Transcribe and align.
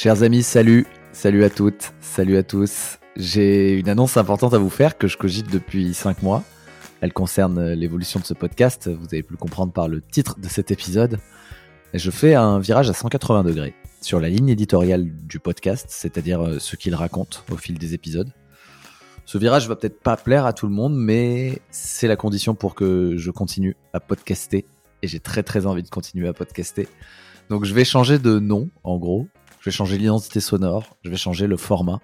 Chers 0.00 0.22
amis, 0.22 0.44
salut, 0.44 0.86
salut 1.10 1.42
à 1.42 1.50
toutes, 1.50 1.92
salut 2.00 2.36
à 2.36 2.44
tous. 2.44 2.98
J'ai 3.16 3.72
une 3.72 3.88
annonce 3.88 4.16
importante 4.16 4.54
à 4.54 4.58
vous 4.58 4.70
faire 4.70 4.96
que 4.96 5.08
je 5.08 5.16
cogite 5.16 5.50
depuis 5.50 5.92
5 5.92 6.22
mois. 6.22 6.44
Elle 7.00 7.12
concerne 7.12 7.72
l'évolution 7.72 8.20
de 8.20 8.24
ce 8.24 8.32
podcast, 8.32 8.86
vous 8.88 9.06
avez 9.06 9.24
pu 9.24 9.32
le 9.32 9.38
comprendre 9.38 9.72
par 9.72 9.88
le 9.88 10.00
titre 10.00 10.38
de 10.38 10.46
cet 10.46 10.70
épisode. 10.70 11.18
je 11.94 12.10
fais 12.12 12.36
un 12.36 12.60
virage 12.60 12.88
à 12.88 12.92
180 12.92 13.42
degrés 13.42 13.74
sur 14.00 14.20
la 14.20 14.28
ligne 14.28 14.50
éditoriale 14.50 15.04
du 15.04 15.40
podcast, 15.40 15.86
c'est-à-dire 15.88 16.42
euh, 16.42 16.58
ce 16.60 16.76
qu'il 16.76 16.94
raconte 16.94 17.42
au 17.50 17.56
fil 17.56 17.76
des 17.76 17.92
épisodes. 17.92 18.30
Ce 19.24 19.36
virage 19.36 19.66
va 19.68 19.74
peut-être 19.74 19.98
pas 19.98 20.16
plaire 20.16 20.46
à 20.46 20.52
tout 20.52 20.68
le 20.68 20.72
monde, 20.72 20.94
mais 20.96 21.60
c'est 21.70 22.06
la 22.06 22.14
condition 22.14 22.54
pour 22.54 22.76
que 22.76 23.16
je 23.16 23.32
continue 23.32 23.74
à 23.92 23.98
podcaster. 23.98 24.64
Et 25.02 25.08
j'ai 25.08 25.18
très 25.18 25.42
très 25.42 25.66
envie 25.66 25.82
de 25.82 25.90
continuer 25.90 26.28
à 26.28 26.32
podcaster. 26.32 26.86
Donc 27.50 27.64
je 27.64 27.74
vais 27.74 27.84
changer 27.84 28.20
de 28.20 28.38
nom, 28.38 28.68
en 28.84 28.96
gros. 28.96 29.26
Je 29.60 29.64
vais 29.64 29.70
changer 29.70 29.98
l'identité 29.98 30.40
sonore, 30.40 30.96
je 31.04 31.10
vais 31.10 31.16
changer 31.16 31.46
le 31.46 31.56
format. 31.56 32.00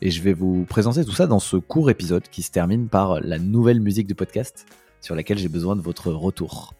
Et 0.00 0.10
je 0.10 0.22
vais 0.22 0.32
vous 0.32 0.64
présenter 0.64 1.04
tout 1.04 1.12
ça 1.12 1.26
dans 1.26 1.40
ce 1.40 1.56
court 1.56 1.90
épisode 1.90 2.22
qui 2.30 2.42
se 2.42 2.52
termine 2.52 2.88
par 2.88 3.20
la 3.20 3.38
nouvelle 3.38 3.80
musique 3.80 4.06
du 4.06 4.14
podcast 4.14 4.64
sur 5.00 5.16
laquelle 5.16 5.38
j'ai 5.38 5.48
besoin 5.48 5.74
de 5.74 5.80
votre 5.80 6.12
retour. 6.12 6.74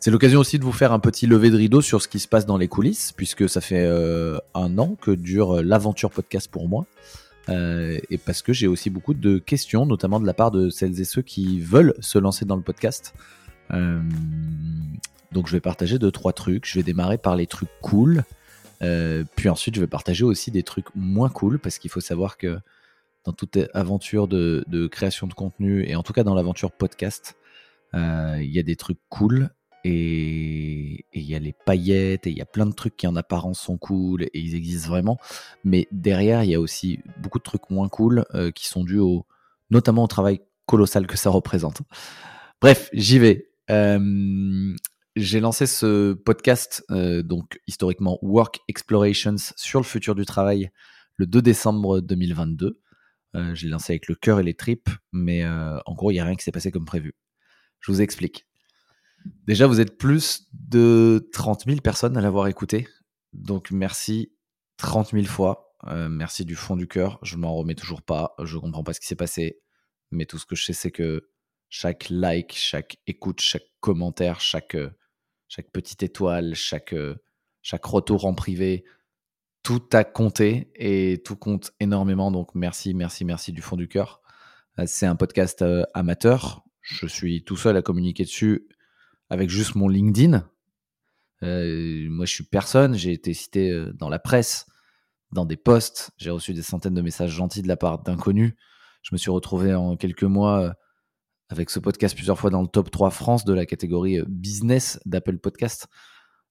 C'est 0.00 0.10
l'occasion 0.10 0.40
aussi 0.40 0.58
de 0.58 0.64
vous 0.64 0.72
faire 0.72 0.92
un 0.92 1.00
petit 1.00 1.26
lever 1.26 1.50
de 1.50 1.56
rideau 1.56 1.82
sur 1.82 2.00
ce 2.00 2.08
qui 2.08 2.18
se 2.18 2.28
passe 2.28 2.46
dans 2.46 2.56
les 2.56 2.68
coulisses, 2.68 3.12
puisque 3.12 3.48
ça 3.48 3.60
fait 3.60 3.84
euh, 3.84 4.38
un 4.54 4.78
an 4.78 4.96
que 5.00 5.10
dure 5.10 5.62
l'aventure 5.62 6.10
podcast 6.10 6.50
pour 6.50 6.68
moi. 6.68 6.86
Euh, 7.48 7.98
et 8.08 8.18
parce 8.18 8.42
que 8.42 8.52
j'ai 8.52 8.68
aussi 8.68 8.90
beaucoup 8.90 9.14
de 9.14 9.38
questions, 9.38 9.86
notamment 9.86 10.20
de 10.20 10.26
la 10.26 10.34
part 10.34 10.50
de 10.50 10.70
celles 10.70 11.00
et 11.00 11.04
ceux 11.04 11.22
qui 11.22 11.60
veulent 11.60 11.94
se 12.00 12.18
lancer 12.18 12.44
dans 12.44 12.56
le 12.56 12.62
podcast. 12.62 13.14
Euh, 13.72 14.00
donc 15.32 15.46
je 15.46 15.52
vais 15.52 15.60
partager 15.60 15.98
deux, 15.98 16.10
trois 16.10 16.32
trucs. 16.32 16.66
Je 16.66 16.78
vais 16.78 16.82
démarrer 16.82 17.18
par 17.18 17.36
les 17.36 17.46
trucs 17.46 17.70
cool. 17.82 18.24
Euh, 18.82 19.24
puis 19.36 19.48
ensuite, 19.48 19.74
je 19.74 19.80
vais 19.80 19.86
partager 19.86 20.24
aussi 20.24 20.50
des 20.50 20.62
trucs 20.62 20.94
moins 20.94 21.28
cool, 21.28 21.58
parce 21.58 21.78
qu'il 21.78 21.90
faut 21.90 22.00
savoir 22.00 22.36
que 22.36 22.58
dans 23.24 23.32
toute 23.32 23.58
aventure 23.74 24.28
de, 24.28 24.86
création 24.90 25.26
de 25.26 25.34
contenu, 25.34 25.84
et 25.88 25.96
en 25.96 26.02
tout 26.02 26.12
cas 26.12 26.24
dans 26.24 26.34
l'aventure 26.34 26.72
podcast, 26.72 27.36
il 27.94 28.50
y 28.50 28.58
a 28.58 28.62
des 28.62 28.76
trucs 28.76 29.00
cool 29.08 29.50
et 29.84 31.04
il 31.12 31.22
y 31.22 31.34
a 31.34 31.38
les 31.38 31.52
paillettes 31.52 32.26
et 32.26 32.30
il 32.30 32.36
y 32.36 32.42
a 32.42 32.46
plein 32.46 32.66
de 32.66 32.72
trucs 32.72 32.96
qui 32.96 33.06
en 33.06 33.16
apparence 33.16 33.60
sont 33.60 33.78
cool 33.78 34.24
et 34.24 34.30
ils 34.34 34.54
existent 34.54 34.88
vraiment. 34.88 35.18
Mais 35.64 35.88
derrière, 35.92 36.44
il 36.44 36.50
y 36.50 36.54
a 36.54 36.60
aussi 36.60 37.00
beaucoup 37.18 37.38
de 37.38 37.44
trucs 37.44 37.70
moins 37.70 37.88
cool 37.88 38.24
euh, 38.34 38.50
qui 38.50 38.66
sont 38.66 38.84
dus 38.84 38.98
au, 38.98 39.26
notamment 39.70 40.04
au 40.04 40.08
travail 40.08 40.40
colossal 40.66 41.06
que 41.06 41.16
ça 41.16 41.30
représente. 41.30 41.82
Bref, 42.60 42.90
j'y 42.92 43.18
vais. 43.18 43.50
Euh, 43.70 44.74
j'ai 45.18 45.40
lancé 45.40 45.66
ce 45.66 46.12
podcast, 46.12 46.84
euh, 46.90 47.22
donc 47.22 47.60
historiquement 47.66 48.18
Work 48.22 48.60
Explorations 48.68 49.36
sur 49.56 49.80
le 49.80 49.84
futur 49.84 50.14
du 50.14 50.24
travail, 50.24 50.70
le 51.16 51.26
2 51.26 51.42
décembre 51.42 52.00
2022. 52.00 52.80
j'ai 53.52 53.68
lancé 53.68 53.92
avec 53.92 54.08
le 54.08 54.14
cœur 54.14 54.40
et 54.40 54.42
les 54.42 54.54
tripes, 54.54 54.90
mais 55.12 55.46
en 55.46 55.94
gros, 55.94 56.10
il 56.10 56.14
n'y 56.14 56.20
a 56.20 56.24
rien 56.24 56.34
qui 56.34 56.44
s'est 56.44 56.52
passé 56.52 56.70
comme 56.70 56.84
prévu. 56.84 57.14
Je 57.80 57.92
vous 57.92 58.00
explique. 58.00 58.46
Déjà, 59.46 59.66
vous 59.66 59.80
êtes 59.80 59.98
plus 59.98 60.48
de 60.52 61.28
30 61.32 61.64
000 61.66 61.80
personnes 61.80 62.16
à 62.16 62.20
l'avoir 62.20 62.46
écouté. 62.48 62.88
Donc, 63.32 63.70
merci 63.70 64.32
30 64.78 65.10
000 65.12 65.24
fois. 65.26 65.74
Euh, 65.86 66.08
merci 66.08 66.44
du 66.44 66.54
fond 66.54 66.76
du 66.76 66.88
cœur. 66.88 67.18
Je 67.22 67.36
m'en 67.36 67.54
remets 67.54 67.74
toujours 67.74 68.02
pas. 68.02 68.34
Je 68.42 68.58
comprends 68.58 68.84
pas 68.84 68.92
ce 68.92 69.00
qui 69.00 69.06
s'est 69.06 69.16
passé. 69.16 69.60
Mais 70.10 70.26
tout 70.26 70.38
ce 70.38 70.46
que 70.46 70.56
je 70.56 70.64
sais, 70.64 70.72
c'est 70.72 70.90
que 70.90 71.30
chaque 71.68 72.08
like, 72.10 72.54
chaque 72.54 72.98
écoute, 73.06 73.40
chaque 73.40 73.66
commentaire, 73.80 74.40
chaque, 74.40 74.74
euh, 74.74 74.90
chaque 75.48 75.70
petite 75.70 76.02
étoile, 76.02 76.54
chaque, 76.54 76.92
euh, 76.92 77.16
chaque 77.62 77.84
retour 77.84 78.24
en 78.26 78.34
privé, 78.34 78.84
tout 79.62 79.82
a 79.92 80.04
compté 80.04 80.70
et 80.76 81.22
tout 81.24 81.36
compte 81.36 81.72
énormément. 81.80 82.30
Donc, 82.30 82.54
merci, 82.54 82.94
merci, 82.94 83.24
merci 83.24 83.52
du 83.52 83.62
fond 83.62 83.76
du 83.76 83.88
cœur. 83.88 84.22
C'est 84.86 85.06
un 85.06 85.16
podcast 85.16 85.64
amateur. 85.92 86.62
Je 86.80 87.06
suis 87.06 87.42
tout 87.42 87.56
seul 87.56 87.76
à 87.76 87.82
communiquer 87.82 88.22
dessus 88.22 88.68
avec 89.30 89.50
juste 89.50 89.74
mon 89.74 89.88
LinkedIn. 89.88 90.48
Euh, 91.42 92.08
moi, 92.10 92.26
je 92.26 92.34
suis 92.34 92.44
personne. 92.44 92.94
J'ai 92.94 93.12
été 93.12 93.34
cité 93.34 93.70
euh, 93.70 93.92
dans 93.94 94.08
la 94.08 94.18
presse, 94.18 94.66
dans 95.32 95.44
des 95.44 95.56
posts. 95.56 96.10
J'ai 96.16 96.30
reçu 96.30 96.54
des 96.54 96.62
centaines 96.62 96.94
de 96.94 97.02
messages 97.02 97.30
gentils 97.30 97.62
de 97.62 97.68
la 97.68 97.76
part 97.76 98.02
d'inconnus. 98.02 98.54
Je 99.02 99.10
me 99.12 99.18
suis 99.18 99.30
retrouvé 99.30 99.74
en 99.74 99.96
quelques 99.96 100.24
mois 100.24 100.60
euh, 100.60 100.72
avec 101.48 101.70
ce 101.70 101.78
podcast 101.78 102.14
plusieurs 102.14 102.38
fois 102.38 102.50
dans 102.50 102.62
le 102.62 102.68
top 102.68 102.90
3 102.90 103.10
France 103.10 103.44
de 103.44 103.52
la 103.52 103.66
catégorie 103.66 104.20
business 104.26 105.00
d'Apple 105.06 105.38
Podcast. 105.38 105.86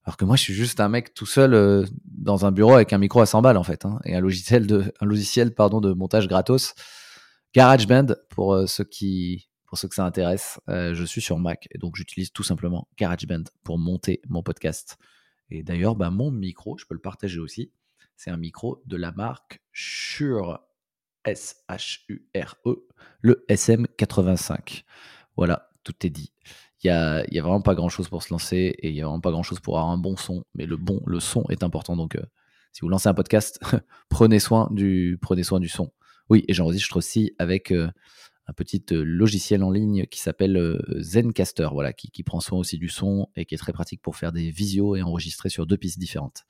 Alors 0.04 0.16
que 0.16 0.24
moi, 0.24 0.36
je 0.36 0.42
suis 0.42 0.54
juste 0.54 0.80
un 0.80 0.88
mec 0.88 1.14
tout 1.14 1.26
seul 1.26 1.86
dans 2.04 2.46
un 2.46 2.52
bureau 2.52 2.74
avec 2.74 2.92
un 2.92 2.98
micro 2.98 3.20
à 3.20 3.26
100 3.26 3.42
balles, 3.42 3.58
en 3.58 3.62
fait, 3.62 3.84
hein, 3.84 3.98
et 4.04 4.14
un 4.14 4.20
logiciel, 4.20 4.66
de, 4.66 4.92
un 5.00 5.06
logiciel 5.06 5.54
pardon, 5.54 5.80
de 5.80 5.92
montage 5.92 6.28
gratos. 6.28 6.74
GarageBand, 7.54 8.14
pour 8.30 8.68
ceux 8.68 8.84
qui 8.84 9.48
pour 9.68 9.76
ceux 9.76 9.86
que 9.86 9.94
ça 9.94 10.04
intéresse, 10.04 10.58
euh, 10.70 10.94
je 10.94 11.04
suis 11.04 11.20
sur 11.20 11.38
Mac 11.38 11.68
et 11.70 11.78
donc 11.78 11.96
j'utilise 11.96 12.32
tout 12.32 12.42
simplement 12.42 12.88
GarageBand 12.96 13.44
pour 13.64 13.78
monter 13.78 14.22
mon 14.26 14.42
podcast. 14.42 14.96
Et 15.50 15.62
d'ailleurs, 15.62 15.94
bah, 15.94 16.10
mon 16.10 16.30
micro, 16.30 16.78
je 16.78 16.86
peux 16.86 16.94
le 16.94 17.00
partager 17.00 17.38
aussi. 17.38 17.70
C'est 18.16 18.30
un 18.30 18.38
micro 18.38 18.82
de 18.86 18.96
la 18.96 19.12
marque 19.12 19.60
Shure, 19.70 20.60
S-H-U-R-E, 21.30 22.86
le 23.20 23.44
SM85. 23.48 24.84
Voilà, 25.36 25.70
tout 25.84 25.94
est 26.04 26.10
dit. 26.10 26.32
Il 26.82 26.86
n'y 26.86 26.90
a, 26.90 27.24
y 27.30 27.38
a 27.38 27.42
vraiment 27.42 27.60
pas 27.60 27.74
grand 27.74 27.88
chose 27.88 28.08
pour 28.08 28.22
se 28.22 28.32
lancer 28.32 28.74
et 28.78 28.88
il 28.88 28.94
n'y 28.94 29.02
a 29.02 29.06
vraiment 29.06 29.20
pas 29.20 29.30
grand 29.30 29.42
chose 29.42 29.60
pour 29.60 29.78
avoir 29.78 29.92
un 29.92 29.98
bon 29.98 30.16
son. 30.16 30.44
Mais 30.54 30.66
le 30.66 30.76
bon, 30.76 31.00
le 31.06 31.20
son 31.20 31.44
est 31.48 31.62
important. 31.62 31.96
Donc, 31.96 32.16
euh, 32.16 32.22
si 32.72 32.82
vous 32.82 32.88
lancez 32.88 33.08
un 33.08 33.14
podcast, 33.14 33.60
prenez 34.08 34.38
soin 34.38 34.68
du, 34.70 35.18
prenez 35.20 35.42
soin 35.42 35.60
du 35.60 35.68
son. 35.68 35.92
Oui, 36.30 36.44
et 36.46 36.54
j'enregistre 36.54 36.96
aussi 36.96 37.34
avec 37.38 37.72
euh, 37.72 37.90
un 38.48 38.54
petit 38.54 38.82
euh, 38.92 39.02
logiciel 39.04 39.62
en 39.62 39.70
ligne 39.70 40.06
qui 40.06 40.20
s'appelle 40.20 40.56
euh, 40.56 40.78
Zencaster, 41.00 41.68
voilà, 41.70 41.92
qui, 41.92 42.22
prend 42.22 42.40
soin 42.40 42.58
aussi 42.58 42.78
du 42.78 42.88
son 42.88 43.28
et 43.36 43.44
qui 43.44 43.54
est 43.54 43.58
très 43.58 43.72
pratique 43.72 44.00
pour 44.00 44.16
faire 44.16 44.32
des 44.32 44.50
visios 44.50 44.96
et 44.96 45.02
enregistrer 45.02 45.50
sur 45.50 45.66
deux 45.66 45.76
pistes 45.76 45.98
différentes. 45.98 46.44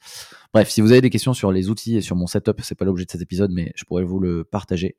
Bref, 0.55 0.71
si 0.71 0.81
vous 0.81 0.93
avez 0.93 1.01
des 1.01 1.11
questions 1.11 1.35
sur 1.35 1.51
les 1.51 1.69
outils 1.69 1.97
et 1.97 2.01
sur 2.01 2.17
mon 2.17 2.27
setup, 2.27 2.61
c'est 2.63 2.77
pas 2.77 2.85
l'objet 2.85 3.05
de 3.05 3.11
cet 3.11 3.21
épisode, 3.21 3.51
mais 3.53 3.73
je 3.75 3.85
pourrais 3.85 4.05
vous 4.05 4.21
le 4.21 4.45
partager. 4.45 4.97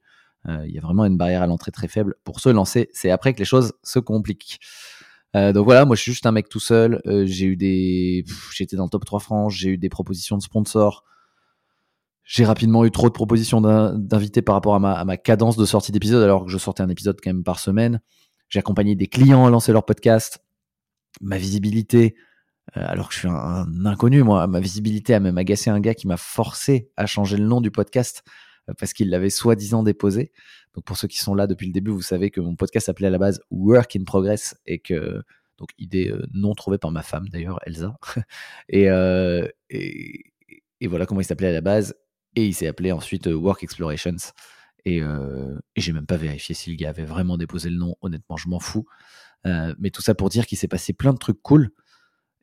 Euh, 0.47 0.65
il 0.67 0.73
y 0.73 0.77
a 0.77 0.81
vraiment 0.81 1.05
une 1.05 1.17
barrière 1.17 1.41
à 1.41 1.47
l'entrée 1.47 1.71
très 1.71 1.87
faible. 1.87 2.15
Pour 2.23 2.41
se 2.41 2.49
lancer, 2.49 2.89
c'est 2.93 3.11
après 3.11 3.33
que 3.33 3.39
les 3.39 3.45
choses 3.45 3.73
se 3.83 3.99
compliquent. 3.99 4.59
donc 5.33 5.63
voilà, 5.63 5.85
moi 5.85 5.95
je 5.95 6.01
suis 6.01 6.11
juste 6.11 6.25
un 6.25 6.31
mec 6.31 6.49
tout 6.49 6.59
seul. 6.59 7.01
j'ai 7.25 7.45
eu 7.45 7.55
des, 7.55 8.25
j'étais 8.53 8.75
dans 8.75 8.85
le 8.85 8.89
top 8.89 9.05
3 9.05 9.19
francs, 9.19 9.51
j'ai 9.51 9.69
eu 9.69 9.77
des 9.77 9.89
propositions 9.89 10.37
de 10.37 10.41
sponsors. 10.41 11.05
J'ai 12.29 12.45
rapidement 12.45 12.85
eu 12.85 12.91
trop 12.91 13.07
de 13.07 13.13
propositions 13.13 13.59
d'invités 13.59 14.43
par 14.43 14.53
rapport 14.53 14.75
à 14.75 15.03
ma, 15.03 15.17
cadence 15.17 15.57
de 15.57 15.65
sortie 15.65 15.91
d'épisode, 15.91 16.21
alors 16.21 16.45
que 16.45 16.51
je 16.51 16.59
sortais 16.59 16.83
un 16.83 16.89
épisode 16.89 17.17
quand 17.23 17.31
même 17.31 17.43
par 17.43 17.57
semaine. 17.57 18.01
J'ai 18.49 18.59
accompagné 18.59 18.95
des 18.95 19.07
clients 19.07 19.47
à 19.47 19.49
lancer 19.49 19.71
leur 19.71 19.83
podcast. 19.83 20.37
Ma 21.21 21.39
visibilité, 21.39 22.15
euh, 22.77 22.83
alors 22.85 23.07
que 23.09 23.15
je 23.15 23.19
suis 23.21 23.27
un, 23.27 23.65
inconnu, 23.83 24.21
moi, 24.21 24.45
ma 24.45 24.59
visibilité 24.59 25.15
a 25.15 25.19
même 25.19 25.39
agacé 25.39 25.71
un 25.71 25.79
gars 25.79 25.95
qui 25.95 26.05
m'a 26.05 26.17
forcé 26.17 26.91
à 26.97 27.07
changer 27.07 27.35
le 27.35 27.45
nom 27.45 27.61
du 27.61 27.71
podcast 27.71 28.21
euh, 28.69 28.73
parce 28.77 28.93
qu'il 28.93 29.09
l'avait 29.09 29.31
soi-disant 29.31 29.81
déposé. 29.81 30.31
Donc 30.75 30.85
pour 30.85 30.97
ceux 30.97 31.07
qui 31.07 31.17
sont 31.17 31.33
là 31.33 31.47
depuis 31.47 31.65
le 31.65 31.73
début, 31.73 31.89
vous 31.89 32.03
savez 32.03 32.29
que 32.29 32.41
mon 32.41 32.55
podcast 32.55 32.85
s'appelait 32.85 33.07
à 33.07 33.09
la 33.09 33.17
base 33.17 33.41
Work 33.49 33.95
in 33.95 34.03
Progress 34.03 34.55
et 34.67 34.77
que 34.77 35.23
donc 35.57 35.69
idée 35.79 36.11
euh, 36.11 36.23
non 36.31 36.53
trouvée 36.53 36.77
par 36.77 36.91
ma 36.91 37.01
femme 37.01 37.27
d'ailleurs, 37.29 37.59
Elsa. 37.65 37.97
et, 38.69 38.87
voilà 40.87 41.07
comment 41.07 41.21
il 41.21 41.25
s'appelait 41.25 41.47
à 41.47 41.53
la 41.53 41.61
base. 41.61 41.95
Et 42.35 42.47
il 42.47 42.53
s'est 42.53 42.67
appelé 42.67 42.91
ensuite 42.91 43.27
euh, 43.27 43.33
Work 43.33 43.63
Explorations. 43.63 44.17
Et, 44.85 45.01
euh, 45.01 45.57
et 45.75 45.81
j'ai 45.81 45.91
même 45.91 46.05
pas 46.05 46.17
vérifié 46.17 46.55
si 46.55 46.69
le 46.69 46.75
gars 46.75 46.89
avait 46.89 47.05
vraiment 47.05 47.37
déposé 47.37 47.69
le 47.69 47.77
nom. 47.77 47.95
Honnêtement, 48.01 48.37
je 48.37 48.49
m'en 48.49 48.59
fous. 48.59 48.85
Euh, 49.45 49.73
mais 49.79 49.89
tout 49.89 50.01
ça 50.01 50.15
pour 50.15 50.29
dire 50.29 50.45
qu'il 50.45 50.57
s'est 50.57 50.67
passé 50.67 50.93
plein 50.93 51.13
de 51.13 51.17
trucs 51.17 51.41
cool. 51.41 51.71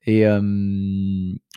Et 0.09 0.25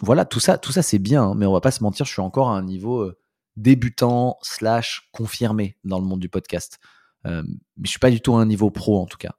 voilà, 0.02 0.26
tout 0.26 0.40
ça, 0.40 0.58
tout 0.58 0.72
ça 0.72 0.82
c'est 0.82 0.98
bien, 0.98 1.22
hein, 1.22 1.36
mais 1.36 1.46
on 1.46 1.54
va 1.54 1.62
pas 1.62 1.70
se 1.70 1.84
mentir, 1.84 2.08
je 2.08 2.12
suis 2.12 2.22
encore 2.22 2.50
à 2.50 2.58
un 2.58 2.64
niveau 2.64 3.12
débutant 3.58 4.40
slash 4.42 5.08
confirmé 5.12 5.78
dans 5.84 6.00
le 6.00 6.06
monde 6.06 6.20
du 6.20 6.30
podcast. 6.30 6.80
mais 7.26 7.44
je 7.84 7.90
suis 7.92 8.00
pas 8.00 8.10
du 8.10 8.22
tout 8.22 8.34
à 8.34 8.42
un 8.42 8.48
niveau 8.48 8.72
pro 8.72 9.00
en 9.00 9.06
tout 9.06 9.20
cas. 9.20 9.36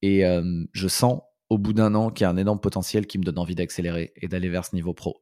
Et 0.00 0.22
je 0.72 0.88
sens 0.88 1.20
au 1.50 1.58
bout 1.58 1.74
d'un 1.74 1.94
an 1.94 2.08
qu'il 2.08 2.24
y 2.24 2.26
a 2.26 2.30
un 2.30 2.38
énorme 2.38 2.58
potentiel 2.60 3.06
qui 3.06 3.18
me 3.18 3.24
donne 3.24 3.38
envie 3.38 3.54
d'accélérer 3.54 4.14
et 4.16 4.28
d'aller 4.28 4.48
vers 4.48 4.64
ce 4.64 4.74
niveau 4.74 4.94
pro. 4.94 5.20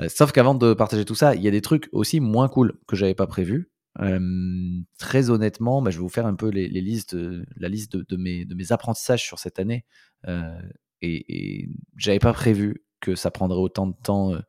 Euh, 0.00 0.08
sauf 0.08 0.32
qu'avant 0.32 0.54
de 0.54 0.74
partager 0.74 1.04
tout 1.04 1.14
ça, 1.14 1.34
il 1.34 1.42
y 1.42 1.48
a 1.48 1.50
des 1.50 1.60
trucs 1.60 1.88
aussi 1.92 2.20
moins 2.20 2.48
cool 2.48 2.78
que 2.86 2.96
j'avais 2.96 3.14
pas 3.14 3.26
prévu. 3.26 3.70
très 4.98 5.30
honnêtement, 5.30 5.82
bah, 5.82 5.90
je 5.90 5.98
vais 5.98 6.02
vous 6.02 6.08
faire 6.08 6.26
un 6.26 6.34
peu 6.34 6.48
les, 6.48 6.68
listes, 6.68 7.16
la 7.56 7.68
liste 7.68 7.96
de, 7.96 8.16
mes, 8.16 8.72
apprentissages 8.72 9.22
sur 9.22 9.38
cette 9.38 9.58
année. 9.58 9.84
Euh, 10.26 10.58
et, 11.00 11.62
et 11.62 11.68
j'avais 11.96 12.18
pas 12.18 12.32
prévu 12.32 12.84
que 13.00 13.14
ça 13.14 13.30
prendrait 13.30 13.58
autant 13.58 13.86
de 13.86 13.94
temps 14.02 14.32
euh, 14.32 14.40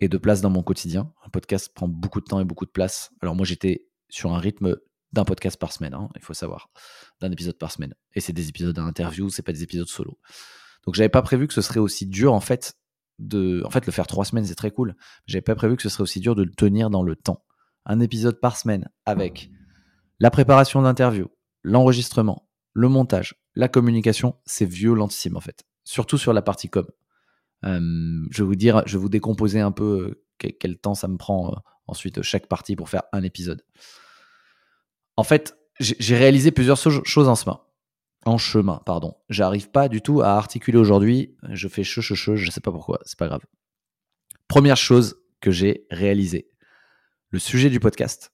et 0.00 0.08
de 0.08 0.18
place 0.18 0.40
dans 0.40 0.50
mon 0.50 0.62
quotidien. 0.62 1.12
Un 1.24 1.30
podcast 1.30 1.72
prend 1.74 1.88
beaucoup 1.88 2.20
de 2.20 2.26
temps 2.26 2.40
et 2.40 2.44
beaucoup 2.44 2.66
de 2.66 2.70
place. 2.70 3.12
Alors 3.20 3.34
moi, 3.34 3.46
j'étais 3.46 3.86
sur 4.08 4.34
un 4.34 4.38
rythme 4.38 4.76
d'un 5.12 5.24
podcast 5.24 5.58
par 5.58 5.72
semaine, 5.72 5.94
hein, 5.94 6.08
il 6.16 6.22
faut 6.22 6.34
savoir, 6.34 6.70
d'un 7.20 7.30
épisode 7.32 7.58
par 7.58 7.72
semaine. 7.72 7.94
Et 8.14 8.20
c'est 8.20 8.32
des 8.32 8.48
épisodes 8.48 8.74
d'interview, 8.74 9.28
c'est 9.28 9.42
pas 9.42 9.52
des 9.52 9.62
épisodes 9.62 9.88
solo. 9.88 10.18
Donc 10.84 10.94
j'avais 10.94 11.08
pas 11.08 11.22
prévu 11.22 11.46
que 11.46 11.54
ce 11.54 11.62
serait 11.62 11.80
aussi 11.80 12.06
dur 12.06 12.32
en 12.32 12.40
fait 12.40 12.74
de. 13.20 13.62
En 13.64 13.70
fait, 13.70 13.86
le 13.86 13.92
faire 13.92 14.06
trois 14.06 14.24
semaines, 14.24 14.44
c'est 14.44 14.54
très 14.54 14.70
cool. 14.70 14.96
J'avais 15.26 15.42
pas 15.42 15.54
prévu 15.54 15.76
que 15.76 15.82
ce 15.82 15.88
serait 15.88 16.02
aussi 16.02 16.20
dur 16.20 16.34
de 16.34 16.42
le 16.42 16.50
tenir 16.50 16.90
dans 16.90 17.02
le 17.02 17.16
temps. 17.16 17.44
Un 17.86 18.00
épisode 18.00 18.40
par 18.40 18.56
semaine 18.56 18.88
avec 19.06 19.50
la 20.18 20.30
préparation 20.30 20.82
d'interview, 20.82 21.28
l'enregistrement, 21.62 22.48
le 22.72 22.88
montage, 22.88 23.36
la 23.54 23.68
communication, 23.68 24.36
c'est 24.44 24.66
violentissime 24.66 25.36
en 25.36 25.40
fait. 25.40 25.64
Surtout 25.84 26.18
sur 26.18 26.32
la 26.32 26.42
partie 26.42 26.68
com. 26.68 26.86
Euh, 27.64 27.80
je 28.30 28.42
vais 28.42 28.46
vous 28.46 28.54
dire, 28.54 28.82
je 28.86 28.98
vous 28.98 29.08
décomposer 29.08 29.60
un 29.60 29.72
peu 29.72 30.16
euh, 30.42 30.52
quel, 30.58 30.78
temps 30.78 30.94
ça 30.94 31.08
me 31.08 31.16
prend 31.16 31.52
euh, 31.52 31.56
ensuite 31.86 32.22
chaque 32.22 32.46
partie 32.46 32.76
pour 32.76 32.88
faire 32.88 33.02
un 33.12 33.22
épisode. 33.22 33.62
En 35.16 35.24
fait, 35.24 35.56
j'ai 35.78 36.16
réalisé 36.16 36.50
plusieurs 36.50 36.78
choses 36.78 37.28
en 37.28 37.34
chemin. 37.34 37.60
En 38.26 38.36
chemin, 38.36 38.82
pardon. 38.84 39.14
J'arrive 39.30 39.70
pas 39.70 39.88
du 39.88 40.02
tout 40.02 40.20
à 40.20 40.32
articuler 40.32 40.78
aujourd'hui. 40.78 41.36
Je 41.50 41.68
fais 41.68 41.84
che, 41.84 42.00
che, 42.00 42.14
che, 42.14 42.36
je 42.36 42.50
sais 42.50 42.60
pas 42.60 42.70
pourquoi, 42.70 43.00
c'est 43.04 43.18
pas 43.18 43.28
grave. 43.28 43.40
Première 44.46 44.76
chose 44.76 45.16
que 45.40 45.50
j'ai 45.50 45.86
réalisée. 45.90 46.50
Le 47.30 47.38
sujet 47.38 47.70
du 47.70 47.80
podcast 47.80 48.32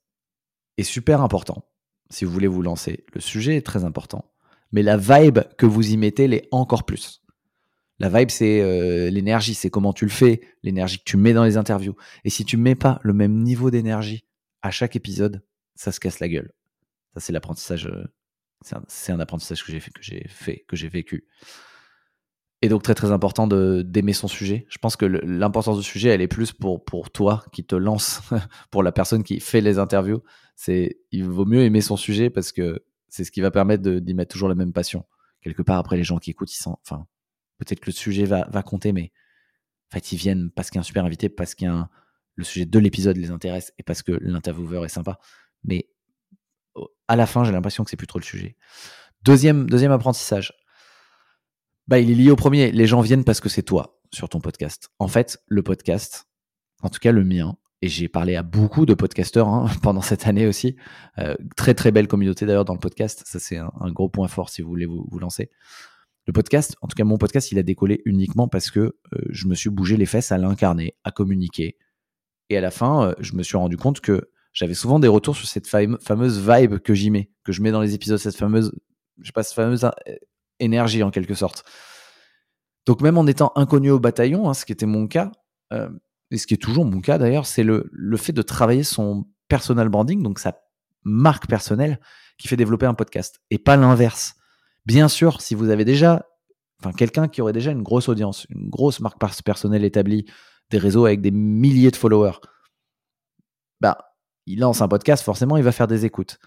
est 0.77 0.83
super 0.83 1.21
important 1.21 1.69
si 2.11 2.25
vous 2.25 2.33
voulez 2.33 2.47
vous 2.47 2.63
lancer. 2.63 3.05
Le 3.13 3.21
sujet 3.21 3.57
est 3.57 3.67
très 3.67 3.85
important. 3.85 4.25
Mais 4.73 4.83
la 4.83 4.97
vibe 4.97 5.41
que 5.59 5.67
vous 5.67 5.93
y 5.93 5.97
mettez 5.97 6.27
l'est 6.27 6.49
encore 6.51 6.85
plus. 6.85 7.23
La 7.99 8.09
vibe, 8.09 8.31
c'est 8.31 8.61
euh, 8.61 9.09
l'énergie, 9.11 9.55
c'est 9.55 9.71
comment 9.71 9.93
tu 9.93 10.05
le 10.05 10.11
fais, 10.11 10.43
l'énergie 10.63 10.99
que 10.99 11.05
tu 11.05 11.17
mets 11.17 11.33
dans 11.33 11.45
les 11.45 11.57
interviews. 11.57 11.97
Et 12.25 12.31
si 12.31 12.45
tu 12.45 12.57
mets 12.57 12.75
pas 12.75 13.01
le 13.03 13.15
même 13.15 13.43
niveau 13.43 13.71
d'énergie 13.71 14.25
à 14.63 14.71
chaque 14.71 14.97
épisode, 14.97 15.43
ça 15.75 15.93
se 15.93 16.01
casse 16.01 16.21
la 16.21 16.29
gueule. 16.29 16.53
Ça, 17.15 17.21
c'est 17.21 17.33
l'apprentissage. 17.33 17.91
C'est 18.63 19.13
un, 19.13 19.21
apprentissage 19.21 19.65
que 19.65 19.71
j'ai 19.71 19.81
fait, 19.81 19.91
que 19.91 20.03
j'ai 20.03 20.27
fait, 20.29 20.65
que 20.67 20.77
j'ai 20.77 20.89
vécu. 20.89 21.27
Et 22.63 22.69
donc 22.69 22.83
très 22.83 22.95
très 22.95 23.13
important 23.13 23.47
d'aimer 23.47 24.13
son 24.13 24.29
sujet. 24.29 24.67
Je 24.71 24.79
pense 24.79 24.97
que 24.97 25.05
l'importance 25.05 25.77
du 25.77 25.85
sujet, 25.85 26.09
elle 26.09 26.23
est 26.23 26.29
plus 26.29 26.53
pour 26.53 26.85
pour 26.85 27.11
toi 27.11 27.45
qui 27.53 27.65
te 27.65 27.77
lance, 27.77 28.23
pour 28.71 28.83
la 28.83 28.93
personne 28.93 29.23
qui 29.23 29.41
fait 29.41 29.61
les 29.61 29.79
interviews. 29.79 30.23
C'est 30.57 30.99
il 31.13 31.25
vaut 31.25 31.45
mieux 31.45 31.63
aimer 31.63 31.83
son 31.83 31.97
sujet 31.97 32.31
parce 32.31 32.53
que 32.53 32.85
c'est 33.09 33.25
ce 33.25 33.31
qui 33.31 33.41
va 33.41 33.51
permettre 33.51 33.83
d'y 33.83 34.15
mettre 34.15 34.33
toujours 34.33 34.49
la 34.49 34.55
même 34.55 34.73
passion. 34.73 35.05
Quelque 35.43 35.63
part 35.63 35.79
après 35.79 35.97
les 35.97 36.05
gens 36.05 36.19
qui 36.19 36.31
écoutent, 36.31 36.53
ils 36.53 36.63
sont, 36.63 36.79
enfin 36.83 37.07
peut-être 37.59 37.81
que 37.81 37.87
le 37.87 37.93
sujet 37.93 38.25
va 38.25 38.49
va 38.51 38.63
compter, 38.63 38.93
mais 38.93 39.13
fait 39.93 40.13
ils 40.13 40.17
viennent 40.17 40.51
parce 40.51 40.71
qu'il 40.71 40.77
y 40.77 40.81
a 40.81 40.81
un 40.81 40.85
super 40.85 41.05
invité, 41.05 41.29
parce 41.29 41.55
qu'il 41.55 41.71
le 42.37 42.45
sujet 42.45 42.67
de 42.67 42.79
l'épisode 42.79 43.17
les 43.17 43.31
intéresse 43.31 43.73
et 43.79 43.83
parce 43.83 44.03
que 44.03 44.13
l'intervieweur 44.13 44.85
est 44.85 44.91
sympa. 44.91 45.19
Mais 45.65 45.89
à 47.09 47.17
la 47.17 47.27
fin, 47.27 47.45
j'ai 47.45 47.53
l'impression 47.53 47.85
que 47.85 47.91
c'est 47.91 47.97
plus 47.97 48.07
trop 48.07 48.19
le 48.19 48.25
sujet. 48.25 48.57
Deuxième, 49.23 49.69
deuxième 49.69 49.93
apprentissage. 49.93 50.53
Bah, 51.89 51.99
il 51.99 52.11
est 52.11 52.15
lié 52.15 52.31
au 52.31 52.37
premier. 52.37 52.73
Les 52.73 52.87
gens 52.87 53.01
viennent 53.01 53.25
parce 53.25 53.41
que 53.41 53.49
c'est 53.49 53.63
toi 53.63 54.01
sur 54.13 54.29
ton 54.29 54.41
podcast. 54.41 54.91
En 54.99 55.09
fait, 55.09 55.39
le 55.47 55.63
podcast, 55.63 56.27
en 56.83 56.89
tout 56.89 56.99
cas 56.99 57.13
le 57.13 57.25
mien, 57.25 57.57
et 57.83 57.89
j'ai 57.89 58.09
parlé 58.09 58.37
à 58.37 58.43
beaucoup 58.43 58.87
de 58.87 58.95
podcasteurs 58.95 59.49
hein, 59.49 59.69
pendant 59.83 60.01
cette 60.01 60.27
année 60.27 60.47
aussi. 60.47 60.77
Euh, 61.19 61.37
très 61.57 61.75
très 61.75 61.91
belle 61.91 62.09
communauté 62.09 62.47
d'ailleurs 62.47 62.65
dans 62.65 62.75
le 62.75 62.81
podcast. 62.81 63.23
Ça 63.27 63.39
c'est 63.39 63.59
un, 63.59 63.71
gros 63.91 64.09
point 64.09 64.29
fort 64.29 64.49
si 64.49 64.63
vous 64.63 64.69
voulez 64.69 64.87
vous, 64.87 65.19
lancer. 65.19 65.51
Le 66.27 66.33
podcast, 66.33 66.77
en 66.81 66.89
tout 66.89 66.95
cas 66.97 67.05
mon 67.05 67.19
podcast, 67.19 67.53
il 67.53 67.59
a 67.59 67.63
décollé 67.63 68.03
uniquement 68.05 68.49
parce 68.49 68.71
que 68.71 68.81
euh, 68.81 68.95
je 69.31 69.47
me 69.47 69.55
suis 69.55 69.71
bougé 69.71 69.97
les 69.97 70.07
fesses 70.07 70.33
à 70.33 70.39
l'incarner, 70.39 70.95
à 71.05 71.13
communiquer. 71.13 71.77
Et 72.49 72.57
à 72.57 72.61
la 72.61 72.71
fin, 72.71 73.09
euh, 73.09 73.15
je 73.21 73.35
me 73.35 73.43
suis 73.43 73.57
rendu 73.57 73.77
compte 73.77 74.01
que 74.01 74.31
j'avais 74.57 74.75
souvent 74.75 74.99
des 74.99 75.07
retours 75.07 75.37
sur 75.37 75.47
cette 75.47 75.69
fameuse 75.69 76.41
vibe 76.41 76.79
que 76.79 76.95
j'y 76.95 77.11
mets, 77.11 77.31
que 77.45 77.53
je 77.53 77.61
mets 77.61 77.71
dans 77.71 77.83
les 77.83 77.95
épisodes, 77.95 78.19
cette 78.19 78.37
fameuse, 78.37 78.73
je 79.21 79.27
sais 79.27 79.33
pas, 79.33 79.43
cette 79.43 79.55
fameuse 79.55 79.85
euh, 79.85 79.91
énergie 80.61 81.03
en 81.03 81.11
quelque 81.11 81.35
sorte. 81.35 81.63
Donc 82.87 83.03
même 83.03 83.19
en 83.19 83.27
étant 83.27 83.53
inconnu 83.55 83.91
au 83.91 84.01
bataillon, 84.01 84.49
hein, 84.49 84.55
ce 84.55 84.65
qui 84.65 84.73
était 84.73 84.87
mon 84.87 85.09
cas, 85.09 85.31
euh, 85.75 85.91
et 86.31 86.39
ce 86.39 86.47
qui 86.47 86.55
est 86.55 86.57
toujours 86.57 86.87
mon 86.87 87.03
cas 87.03 87.19
d'ailleurs, 87.19 87.45
c'est 87.45 87.65
le, 87.65 87.91
le 87.93 88.17
fait 88.17 88.33
de 88.33 88.41
travailler 88.41 88.83
son 88.83 89.27
personal 89.49 89.91
branding, 89.91 90.23
donc 90.23 90.39
sa 90.39 90.59
marque 91.05 91.49
personnelle, 91.49 92.01
qui 92.39 92.49
fait 92.49 92.57
développer 92.57 92.87
un 92.87 92.95
podcast, 92.95 93.41
et 93.51 93.59
pas 93.59 93.77
l'inverse. 93.77 94.37
Bien 94.87 95.09
sûr, 95.09 95.43
si 95.43 95.55
vous 95.55 95.69
avez 95.69 95.85
déjà, 95.85 96.25
enfin 96.81 96.93
quelqu'un 96.93 97.29
qui 97.29 97.43
aurait 97.43 97.53
déjà 97.53 97.73
une 97.73 97.83
grosse 97.83 98.09
audience, 98.09 98.47
une 98.49 98.71
grosse 98.71 99.01
marque 99.01 99.19
personnelle 99.45 99.85
établie, 99.85 100.25
des 100.71 100.79
réseaux 100.79 101.05
avec 101.05 101.21
des 101.21 101.31
milliers 101.31 101.91
de 101.91 101.97
followers, 101.97 102.39
bah 103.83 104.06
il 104.47 104.61
lance 104.61 104.81
un 104.81 104.89
podcast, 104.89 105.25
forcément, 105.25 105.57
il 105.57 105.63
va 105.63 105.73
faire 105.73 105.87
des 105.87 106.05
écoutes. 106.05 106.39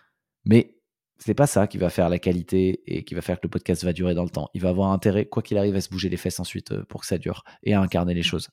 Mais 0.46 0.80
c'est 1.20 1.34
pas 1.34 1.48
ça 1.48 1.68
qui 1.68 1.78
va 1.78 1.90
faire 1.90 2.10
la 2.10 2.18
qualité 2.18 2.82
et 2.88 3.04
qui 3.04 3.14
va 3.14 3.22
faire 3.22 3.40
que 3.40 3.46
le 3.46 3.50
podcast 3.50 3.84
va 3.84 3.94
durer 3.94 4.16
dans 4.16 4.24
le 4.24 4.30
temps. 4.30 4.50
Il 4.54 4.62
va 4.62 4.70
avoir 4.70 4.92
intérêt, 4.92 5.26
quoi 5.26 5.44
qu'il 5.44 5.58
arrive, 5.58 5.76
à 5.76 5.82
se 5.82 5.90
bouger 5.90 6.10
les 6.10 6.18
fesses 6.18 6.40
ensuite 6.40 6.72
euh, 6.72 6.84
pour 6.86 7.02
que 7.02 7.08
ça 7.08 7.18
dure 7.18 7.44
et 7.62 7.74
à 7.74 7.82
incarner 7.82 8.14
les 8.14 8.24
choses. 8.24 8.48